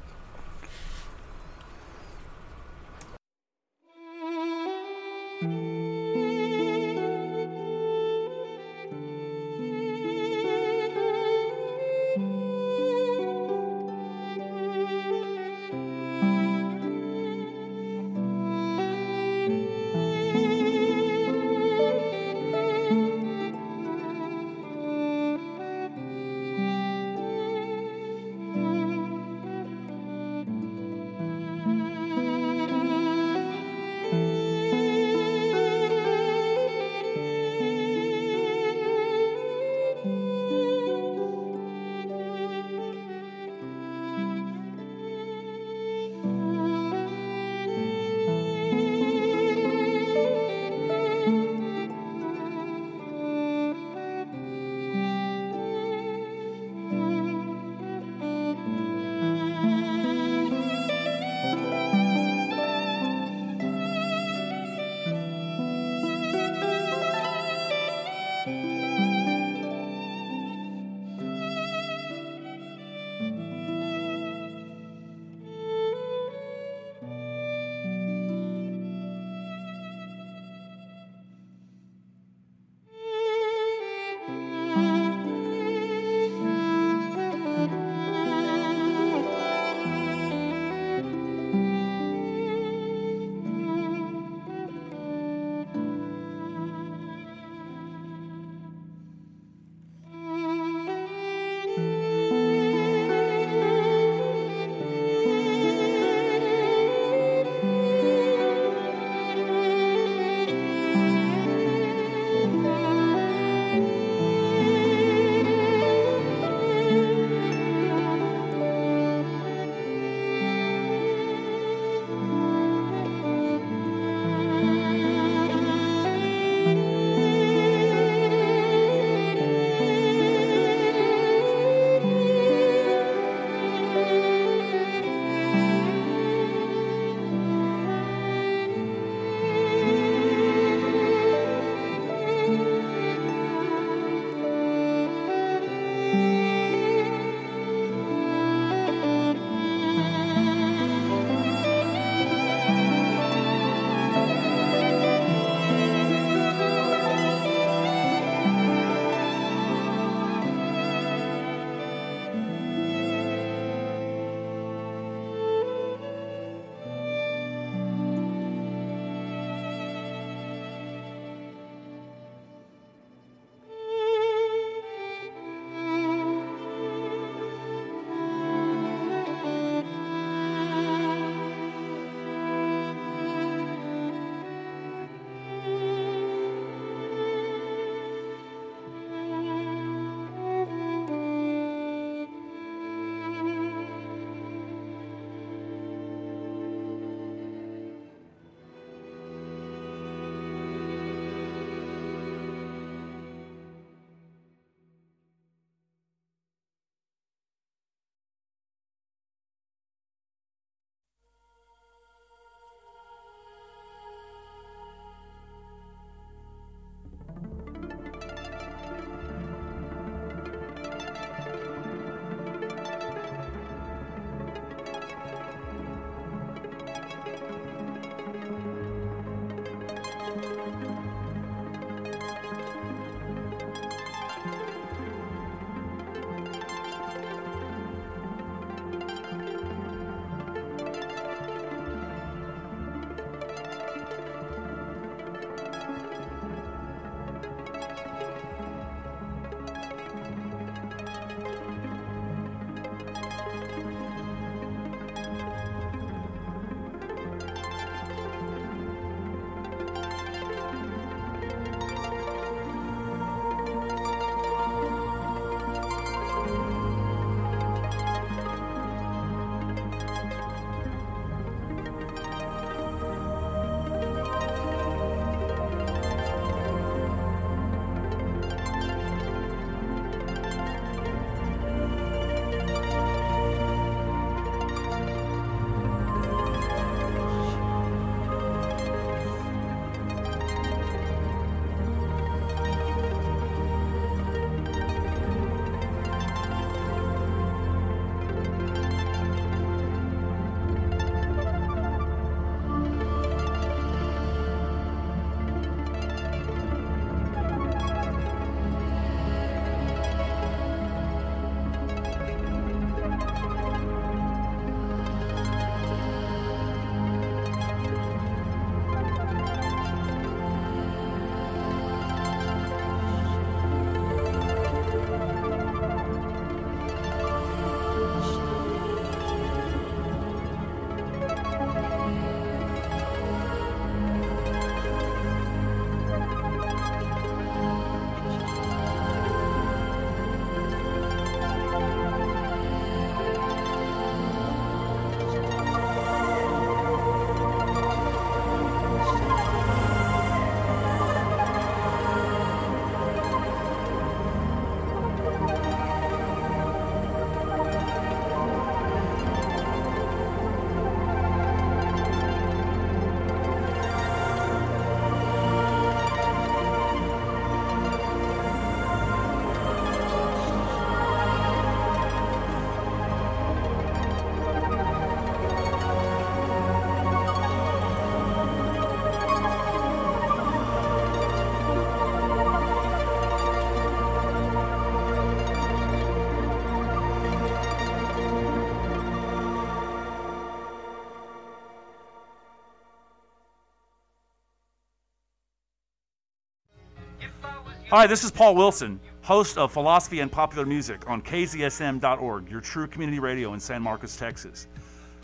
[397.90, 402.88] Hi, this is Paul Wilson, host of Philosophy and Popular Music on KZSM.org, your true
[402.88, 404.66] community radio in San Marcos, Texas.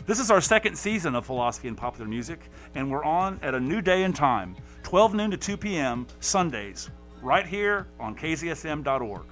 [0.05, 2.39] This is our second season of Philosophy and Popular Music,
[2.75, 6.89] and we're on at a new day and time, 12 noon to 2 p.m., Sundays,
[7.21, 9.25] right here on KZSM.org.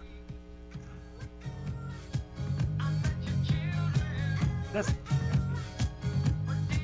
[4.74, 4.94] That's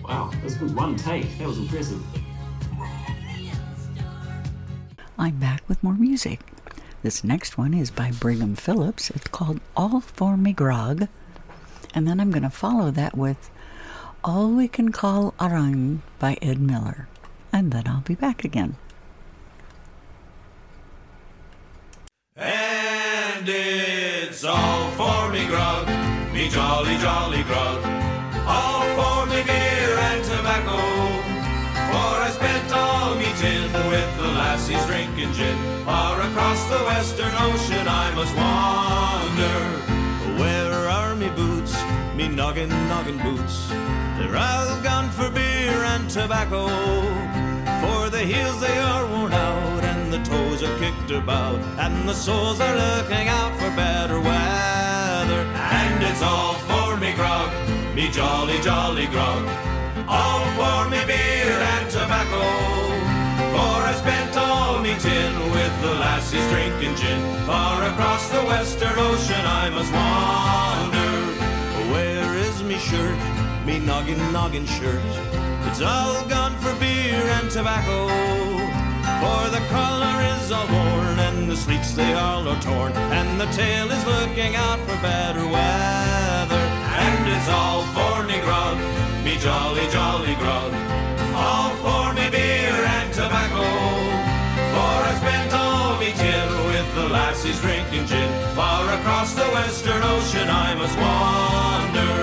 [0.01, 0.73] Wow, that's good.
[0.73, 1.37] One take.
[1.39, 2.01] That was impressive.
[5.19, 6.41] I'm back with more music.
[7.01, 9.09] This next one is by Brigham Phillips.
[9.09, 11.07] It's called All For Me Grog.
[11.95, 13.49] And then I'm going to follow that with
[14.23, 17.07] All We Can Call Arang by Ed Miller.
[17.51, 18.75] And then I'll be back again.
[22.35, 25.87] And it's all for me grog,
[26.31, 27.83] me jolly, jolly grog.
[28.45, 30.77] All for me beer and tobacco.
[31.89, 33.71] For I spent all me tin
[34.67, 35.85] lassies drinking gin.
[35.85, 39.59] Far across the western ocean I must wander.
[40.41, 41.73] Where are me boots,
[42.15, 43.69] me noggin, noggin boots?
[44.17, 46.67] They're all gone for beer and tobacco.
[47.81, 52.13] For the heels they are worn out and the toes are kicked about and the
[52.13, 55.41] soles are looking out for better weather.
[55.55, 57.51] And it's all for me grog,
[57.95, 59.43] me jolly jolly grog,
[60.07, 62.76] all for me beer and tobacco.
[64.95, 67.19] Tin with the lassies drinking gin.
[67.45, 71.11] Far across the western ocean I must wander.
[71.91, 73.19] Where is me shirt,
[73.65, 75.03] me noggin noggin shirt?
[75.67, 78.07] It's all gone for beer and tobacco.
[79.19, 83.47] For the collar is all worn and the sleeves they all are torn, and the
[83.47, 86.63] tail is looking out for better weather.
[87.05, 88.77] And it's all for me grog,
[89.25, 90.71] me jolly jolly grog,
[91.35, 92.86] all for me beer
[97.17, 98.29] lassies drinking gin.
[98.55, 102.15] Far across the western ocean I must wander.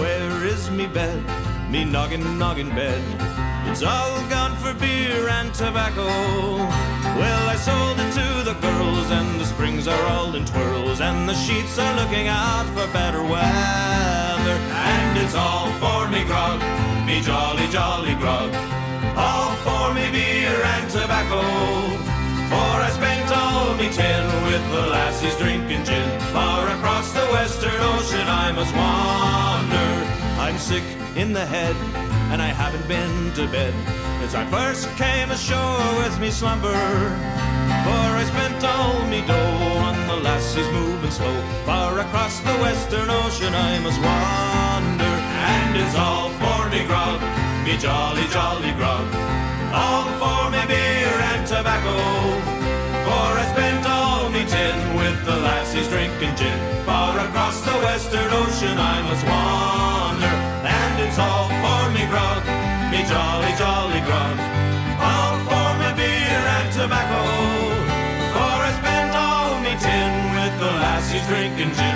[0.00, 1.20] Where is me bed,
[1.72, 3.02] me noggin noggin bed?
[3.68, 6.08] It's all gone for beer and tobacco.
[7.20, 11.28] Well, I sold it to the girls, and the springs are all in twirls, and
[11.30, 14.56] the sheets are looking out for better weather.
[14.94, 16.58] And it's all for me grog,
[17.08, 18.50] me jolly jolly grog,
[19.26, 21.40] all for me beer and tobacco.
[22.50, 23.23] For I spent
[23.78, 26.20] tin with the lassies drinking gin.
[26.32, 29.90] Far across the western ocean I must wander.
[30.38, 30.84] I'm sick
[31.16, 31.74] in the head,
[32.30, 33.74] and I haven't been to bed
[34.20, 36.72] since I first came ashore with me slumber.
[37.84, 41.36] For I spent all me dough on the lassies moving slow.
[41.66, 45.14] Far across the western ocean I must wander.
[45.54, 47.20] And it's all for me grog,
[47.66, 49.06] me jolly, jolly grog.
[49.74, 52.53] All for me beer and tobacco.
[53.24, 56.58] For I spent all me tin with the lassies drinking gin.
[56.84, 60.34] Far across the western ocean I must wander.
[60.80, 62.44] And it's all for me grog,
[62.92, 64.36] me jolly, jolly grog.
[65.00, 67.22] All for me beer and tobacco.
[68.34, 71.93] For I spent all me tin with the lassies drinking gin.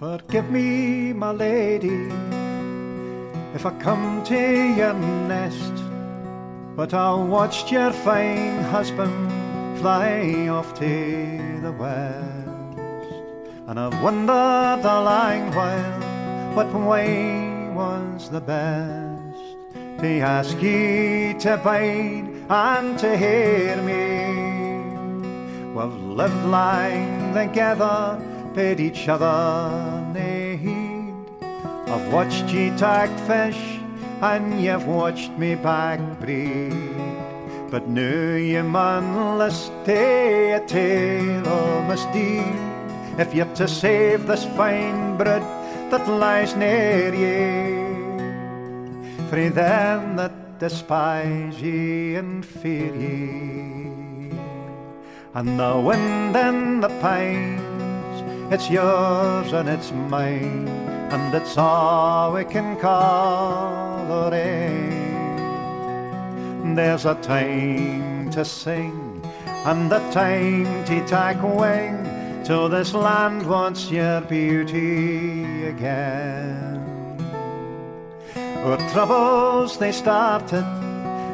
[0.00, 2.08] Forgive me, my lady,
[3.54, 5.74] if I come to your nest,
[6.74, 9.30] but I watched your fine husband
[9.78, 12.78] fly off to the west,
[13.68, 21.58] and I've wondered a long while what way was the best to ask ye to
[21.58, 24.30] bide and to hear me.
[25.74, 31.14] We've lived long together paid each other nae heed.
[31.86, 33.60] I've watched ye tag fish,
[34.20, 36.74] and ye've watched me back breed.
[37.70, 42.58] But now ye man list a tale of misdeed.
[43.18, 45.42] If ye're to save this fine bread
[45.90, 47.38] that lies near ye,
[49.28, 54.30] frae them that despise ye and fear ye,
[55.34, 57.69] and the wind and the pine
[58.50, 60.68] it's yours and it's mine,
[61.10, 64.90] and it's all we can call it in.
[66.74, 72.06] There's a time to sing, and a time to take wing,
[72.44, 76.78] till this land wants your beauty again.
[78.64, 80.66] Our troubles they started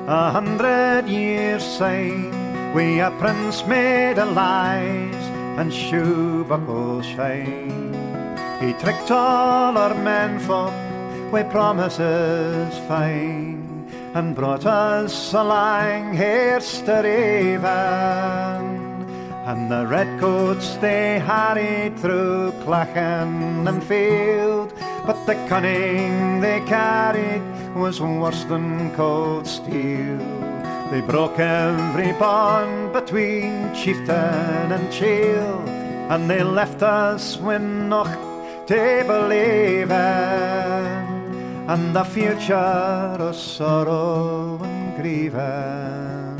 [0.09, 2.33] a hundred years syne.
[2.75, 5.26] We a prince made of lies
[5.57, 7.93] and shoe buckle shine.
[8.61, 10.75] He tricked all our men folk
[11.33, 17.67] with promises fine and brought us along here to Raven.
[19.47, 24.73] And the redcoats they harried through clachan and field,
[25.07, 27.43] but the cunning they carried
[27.77, 30.56] was worse than cold steel.
[30.91, 35.61] They broke every bond between chieftain and chiel,
[36.11, 38.15] and they left us with noch
[38.69, 41.07] to believe in,
[41.69, 46.37] and the future of sorrow and grieving.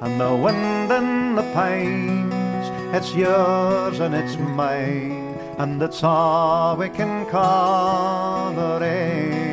[0.00, 6.88] And the wind and the pines, it's yours and it's mine, and it's all we
[6.88, 9.45] can call the rain.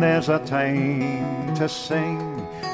[0.00, 2.20] There's a time to sing,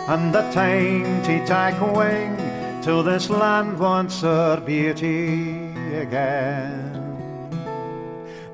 [0.08, 2.36] and a time to take wing,
[2.82, 6.94] till this land wants her beauty again.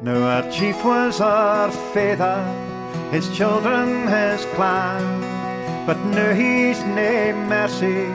[0.02, 2.42] Now our chief was our father,
[3.10, 8.06] his children his clan, but now he's nae mercy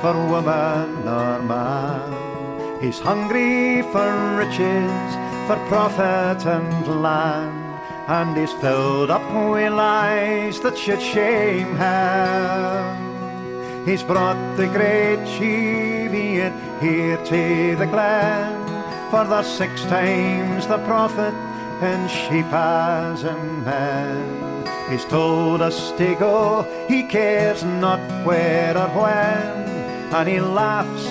[0.00, 2.82] for woman or man.
[2.82, 5.14] He's hungry for riches,
[5.46, 7.67] for profit and land,
[8.08, 13.84] and he's filled up with lies that should shame him.
[13.84, 21.34] He's brought the great Cheviot here to the glen for the six times the prophet
[21.82, 24.90] in sheep as in men.
[24.90, 29.68] He's told us to go, he cares not where or when,
[30.16, 31.06] and he laughs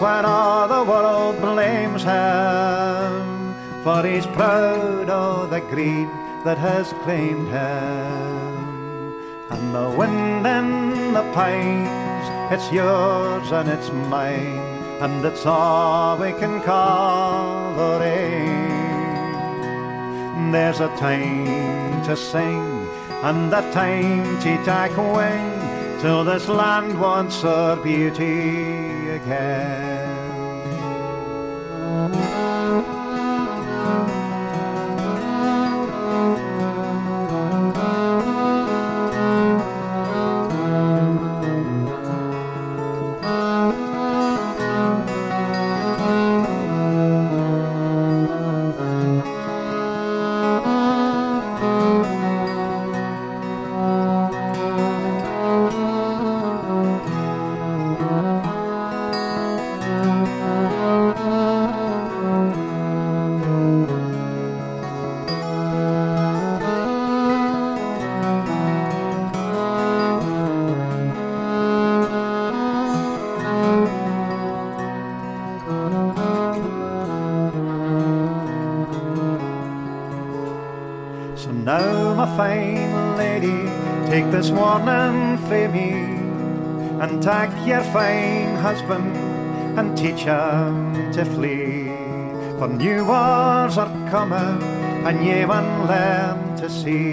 [0.00, 6.08] when all the world blames him, for he's proud of the greed
[6.44, 8.58] that has claimed him.
[9.50, 14.58] And the wind and the pines, it's yours and it's mine,
[15.00, 18.78] and it's all we can call the rain.
[20.52, 22.88] There's a time to sing
[23.22, 29.87] and a time to take wing till this land wants her beauty again.
[87.92, 89.16] Fine husband
[89.78, 91.88] and teach him to flee.
[92.58, 94.62] For new wars are coming,
[95.06, 97.12] and ye will learn to see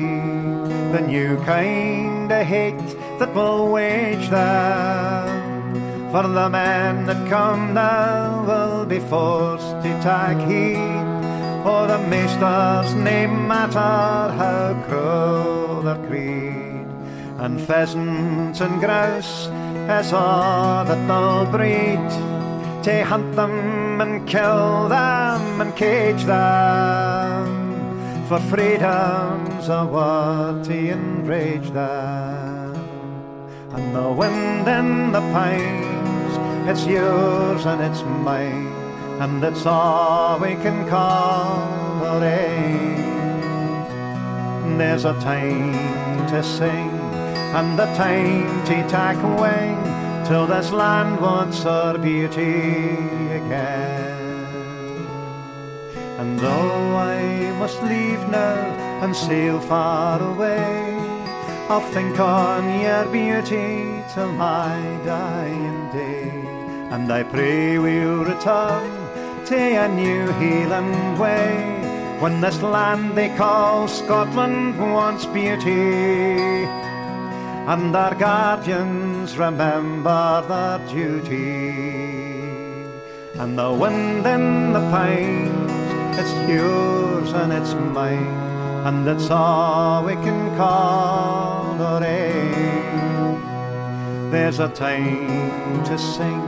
[0.94, 2.90] the new kind of hate
[3.20, 6.12] that will wage them.
[6.12, 11.16] For the men that come now will be forced to take heed
[11.66, 16.86] for the meesters, nae matter how cruel their creed.
[17.44, 19.48] And pheasants and grouse
[19.90, 22.10] is all that breed,
[22.84, 27.46] to hunt them and kill them and cage them.
[28.28, 32.76] For freedom's a word to enrage them.
[33.74, 36.38] And the wind and the pines,
[36.70, 38.76] it's yours and it's mine
[39.22, 42.96] and it's all we can call the rain.
[44.78, 46.90] There's a time to sing
[47.56, 49.75] and the time to take wing
[50.26, 52.68] till this land wants her beauty
[53.40, 54.16] again.
[56.20, 58.58] And though I must leave now
[59.04, 60.96] and sail far away,
[61.70, 66.30] I'll think on your beauty till my dying day,
[66.94, 68.90] and I pray we'll return
[69.46, 71.76] to a New Heeland way
[72.20, 76.85] when this land they call Scotland wants beauty
[77.68, 81.72] and our guardians remember their duty.
[83.40, 85.72] And the wind in the pines,
[86.20, 88.28] it's yours and it's mine,
[88.86, 93.42] and it's all we can call the rain.
[94.32, 96.42] There's a time to sing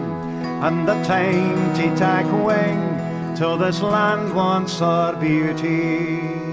[0.61, 6.46] and a time to take wing till this land wants our beauty.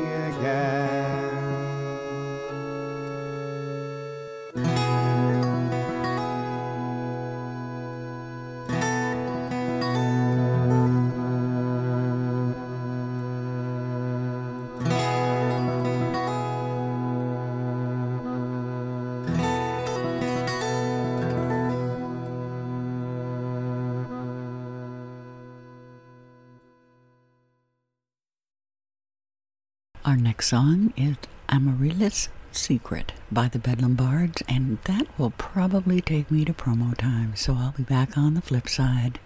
[30.14, 31.16] Our next song is
[31.48, 37.34] Amaryllis Secret by the Bedlam Bards, and that will probably take me to promo time,
[37.34, 39.18] so I'll be back on the flip side.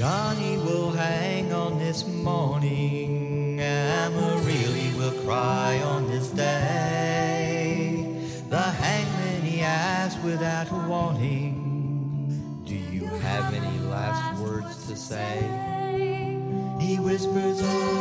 [0.00, 8.06] Johnny will hang on this morning, Amarillo will cry on this day.
[8.48, 15.36] The hangman he asked without warning, Do you have any last words to say?
[16.80, 17.99] He whispers, oh,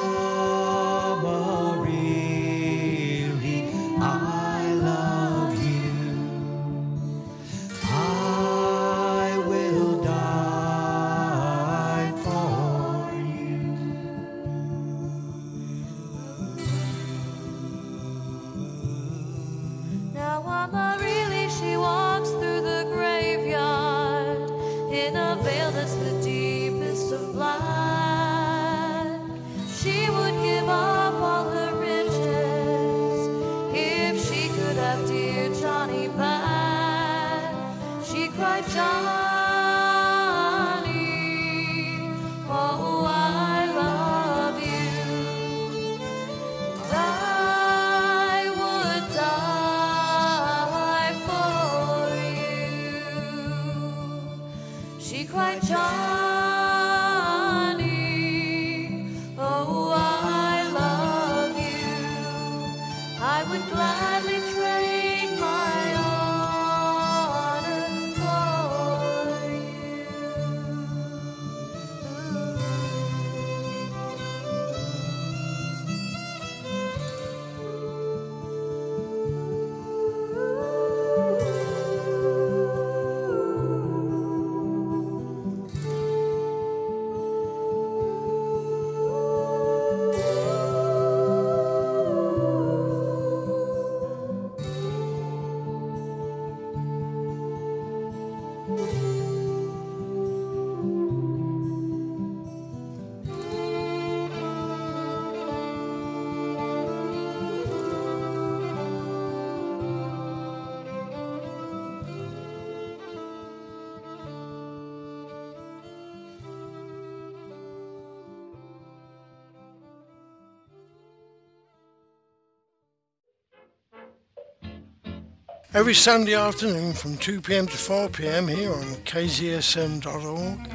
[125.71, 130.67] Every Sunday afternoon from 2 pm to 4 pm here on kzsm.org,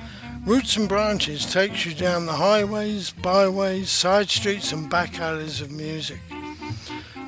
[0.47, 5.73] Roots and Branches takes you down the highways, byways, side streets, and back alleys of
[5.73, 6.21] music.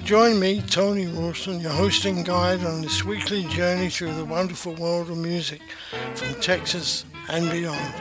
[0.04, 5.10] Join me, Tony Rawson, your hosting guide on this weekly journey through the wonderful world
[5.10, 5.60] of music
[6.14, 7.94] from Texas and beyond.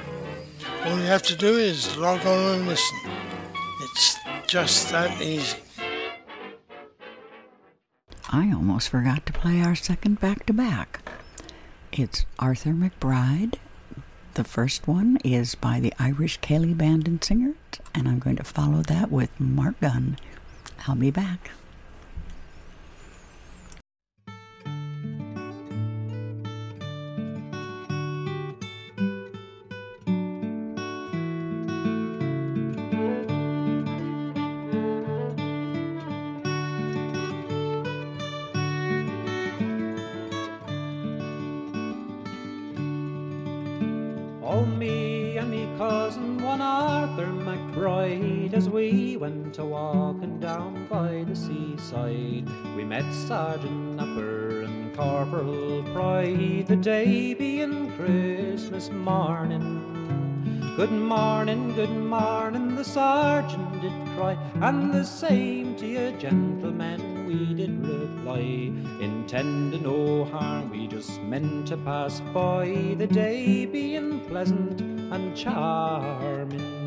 [0.83, 2.99] All you have to do is log on and listen.
[3.81, 5.64] It's just that easy.
[8.35, 11.09] I almost forgot to play our second back to back.
[11.93, 13.55] It's Arthur McBride.
[14.33, 17.55] The first one is by the Irish Kelly Band and Singers,
[17.93, 20.17] and I'm going to follow that with Mark Gunn.
[20.85, 21.51] I'll be back.
[44.57, 51.25] Oh, me and me cousin, one Arthur McBride, as we went a walking down by
[51.27, 59.67] the seaside, we met Sergeant Napper and Corporal Pride, the day being Christmas morning.
[60.77, 67.04] Good morning, good morning, the sergeant did cry, and the same to you, gentlemen,
[67.35, 68.71] we did reply.
[69.01, 76.83] Intending no harm, we just meant to pass by, the day being pleasant and charming.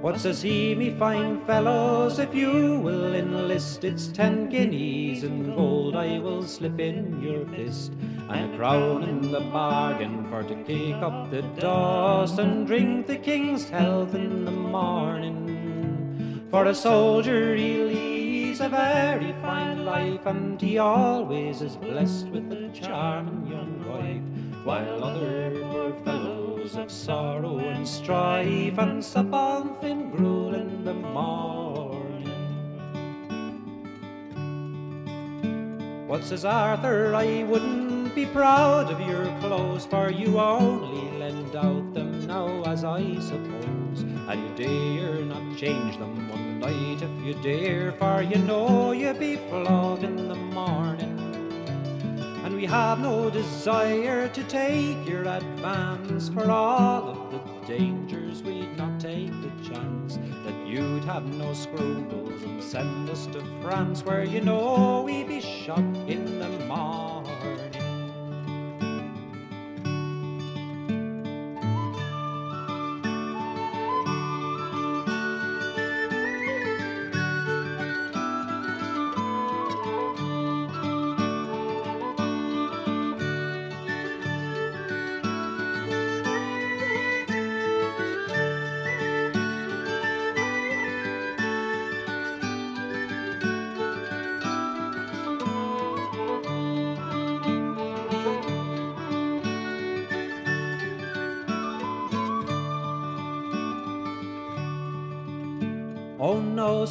[0.00, 5.96] What says he, me fine fellows, if you will enlist, it's ten guineas in gold
[5.96, 7.92] I will slip in your fist,
[8.28, 13.16] and a crown in the bargain for to kick up the dust and drink the
[13.16, 15.53] king's health in the morning.
[16.54, 22.52] For a soldier he leads a very fine life, and he always is blessed with
[22.52, 24.22] a charming young wife,
[24.64, 30.94] while other poor fellows of sorrow and strife and sup on thin gruel in the
[30.94, 32.30] morning.
[36.06, 37.16] What says Arthur?
[37.16, 42.84] I wouldn't be proud of your clothes, for you only lend out them now, as
[42.84, 43.83] I suppose.
[44.02, 49.14] And you dare not change them one night if you dare, for you know you'll
[49.14, 51.18] be flogged in the morning.
[52.44, 58.42] And we have no desire to take your advance for all of the dangers.
[58.42, 64.04] We'd not take the chance that you'd have no scruples and send us to France,
[64.04, 67.63] where you know we'd be shot in the morning.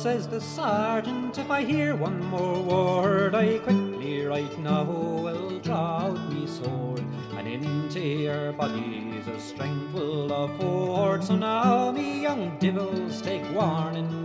[0.03, 5.99] Says the sergeant, if I hear one more word, I quickly right now will draw
[5.99, 7.05] out me sword,
[7.37, 11.23] and into your bodies a strength will afford.
[11.23, 14.22] So now, me young devils, take warning.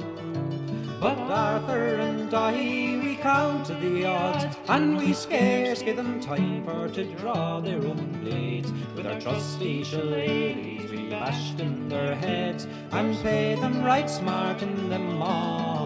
[1.01, 6.89] But Arthur and I, we counted the odds, and we scarce give them time for
[6.89, 8.73] to draw their own blades.
[8.97, 14.89] With our trusty shillelaghs, we bashed in their heads, and paid them right smart in
[14.89, 15.78] the morning.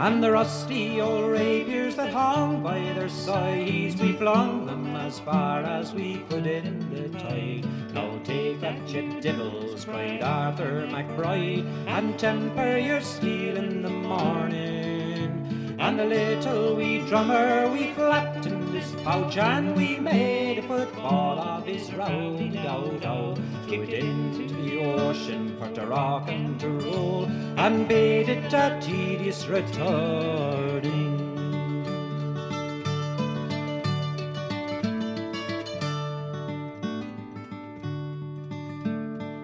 [0.00, 5.64] And the rusty old rapiers that hung by their sides, we flung them as far
[5.64, 7.66] as we could in the tide.
[7.94, 15.76] Now take that, ye devils, cried Arthur MacBride, and temper your steel in the morning.
[15.80, 21.38] And the little wee drummer we flapped in his pouch, and we made a football
[21.38, 23.34] of his round dow.
[23.66, 27.24] Threw it into the ocean for to rock and to roll,
[27.56, 31.27] and bade it a tedious returning.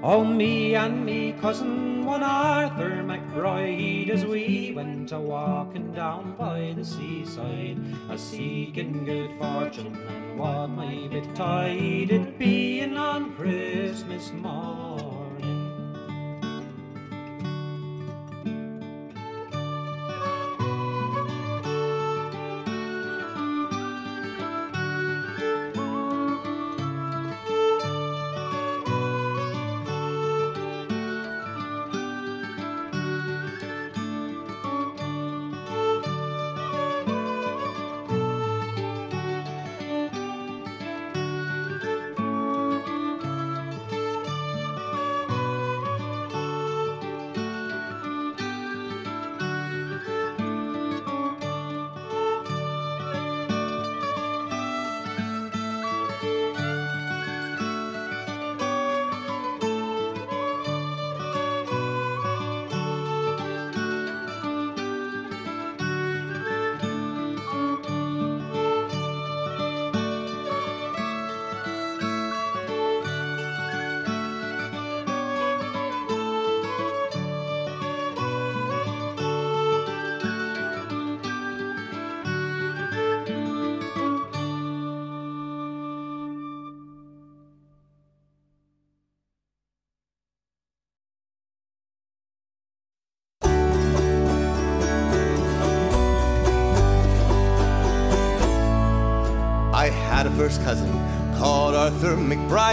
[0.06, 6.74] Oh, me and me cousin, one Arthur MacBride, as we went a walking down by
[6.76, 15.13] the seaside, a seeking good fortune and what might betide it being on Christmas morning.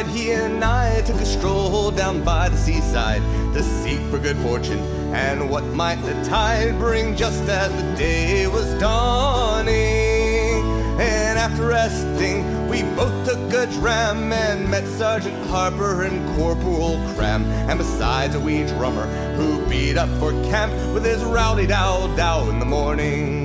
[0.08, 3.22] He and I took a stroll down by the seaside
[3.54, 4.80] to seek for good fortune
[5.14, 9.72] and what might the tide bring just as the day was dawning.
[11.00, 17.46] And after resting, we both took a dram and met Sergeant Harper and Corporal Cram,
[17.70, 22.50] and besides a wee drummer who beat up for camp with his rowdy dow dow
[22.50, 23.41] in the morning.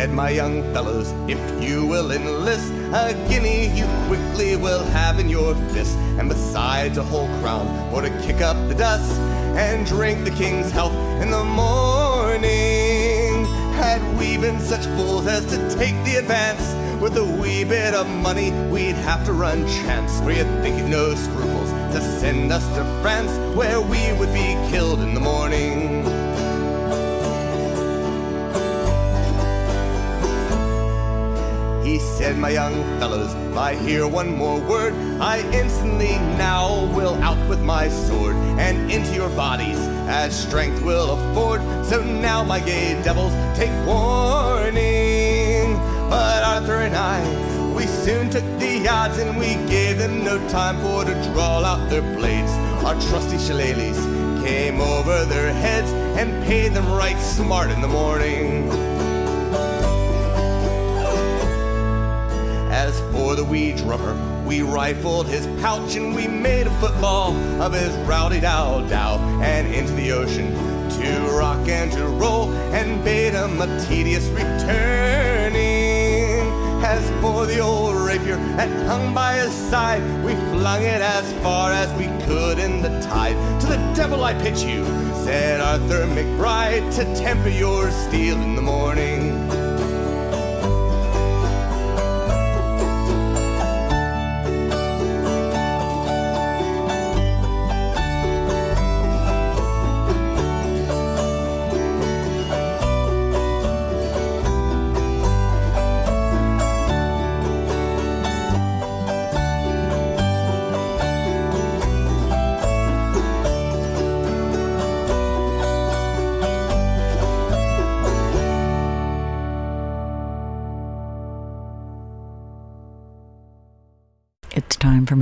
[0.00, 5.28] Said, My young fellows, if you will enlist, a guinea you quickly will have in
[5.28, 9.12] your fist, and besides a whole crown for to kick up the dust
[9.60, 13.44] and drink the king's health in the morning.
[13.74, 16.64] Had we been such fools as to take the advance
[17.02, 20.18] with a wee bit of money, we'd have to run chance.
[20.20, 25.00] For you think no scruples to send us to France, where we would be killed
[25.00, 25.99] in the morning.
[32.20, 34.92] Said, My young fellows, if I hear one more word,
[35.22, 41.12] I instantly now will out with my sword and into your bodies as strength will
[41.16, 41.62] afford.
[41.86, 45.76] So now, my gay devils, take warning.
[46.10, 47.20] But Arthur and I,
[47.74, 51.88] we soon took the odds and we gave them no time for to draw out
[51.88, 52.52] their blades.
[52.84, 54.00] Our trusty shillelaghs
[54.44, 55.90] came over their heads
[56.20, 58.89] and paid them right smart in the morning.
[63.30, 67.32] For the wee drummer, we rifled his pouch and we made a football
[67.62, 70.52] of his rowdy dow dow and into the ocean
[70.90, 75.60] to rock and to roll and bade him a tedious returning.
[76.82, 81.70] As for the old rapier that hung by his side, we flung it as far
[81.70, 83.36] as we could in the tide.
[83.60, 84.84] To the devil I pitch you,
[85.22, 89.59] said Arthur McBride, to temper your steel in the morning.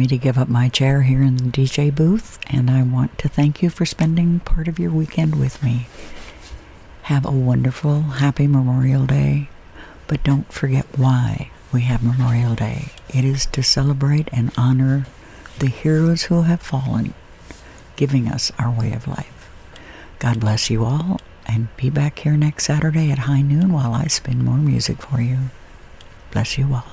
[0.08, 3.62] To give up my chair here in the DJ booth, and I want to thank
[3.62, 5.86] you for spending part of your weekend with me.
[7.02, 9.48] Have a wonderful, happy Memorial Day,
[10.06, 12.92] but don't forget why we have Memorial Day.
[13.08, 15.06] It is to celebrate and honor
[15.58, 17.14] the heroes who have fallen,
[17.96, 19.50] giving us our way of life.
[20.18, 24.06] God bless you all, and be back here next Saturday at high noon while I
[24.06, 25.38] spin more music for you.
[26.30, 26.92] Bless you all.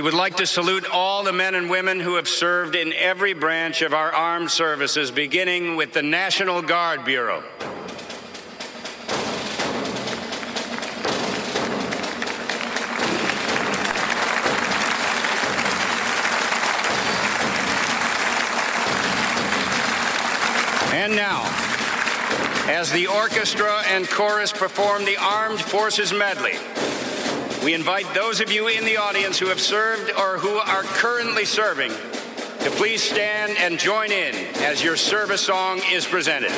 [0.00, 3.34] We would like to salute all the men and women who have served in every
[3.34, 7.44] branch of our armed services, beginning with the National Guard Bureau.
[20.94, 21.42] And now,
[22.70, 26.54] as the orchestra and chorus perform the Armed Forces Medley,
[27.64, 31.44] we invite those of you in the audience who have served or who are currently
[31.44, 36.52] serving to please stand and join in as your service song is presented.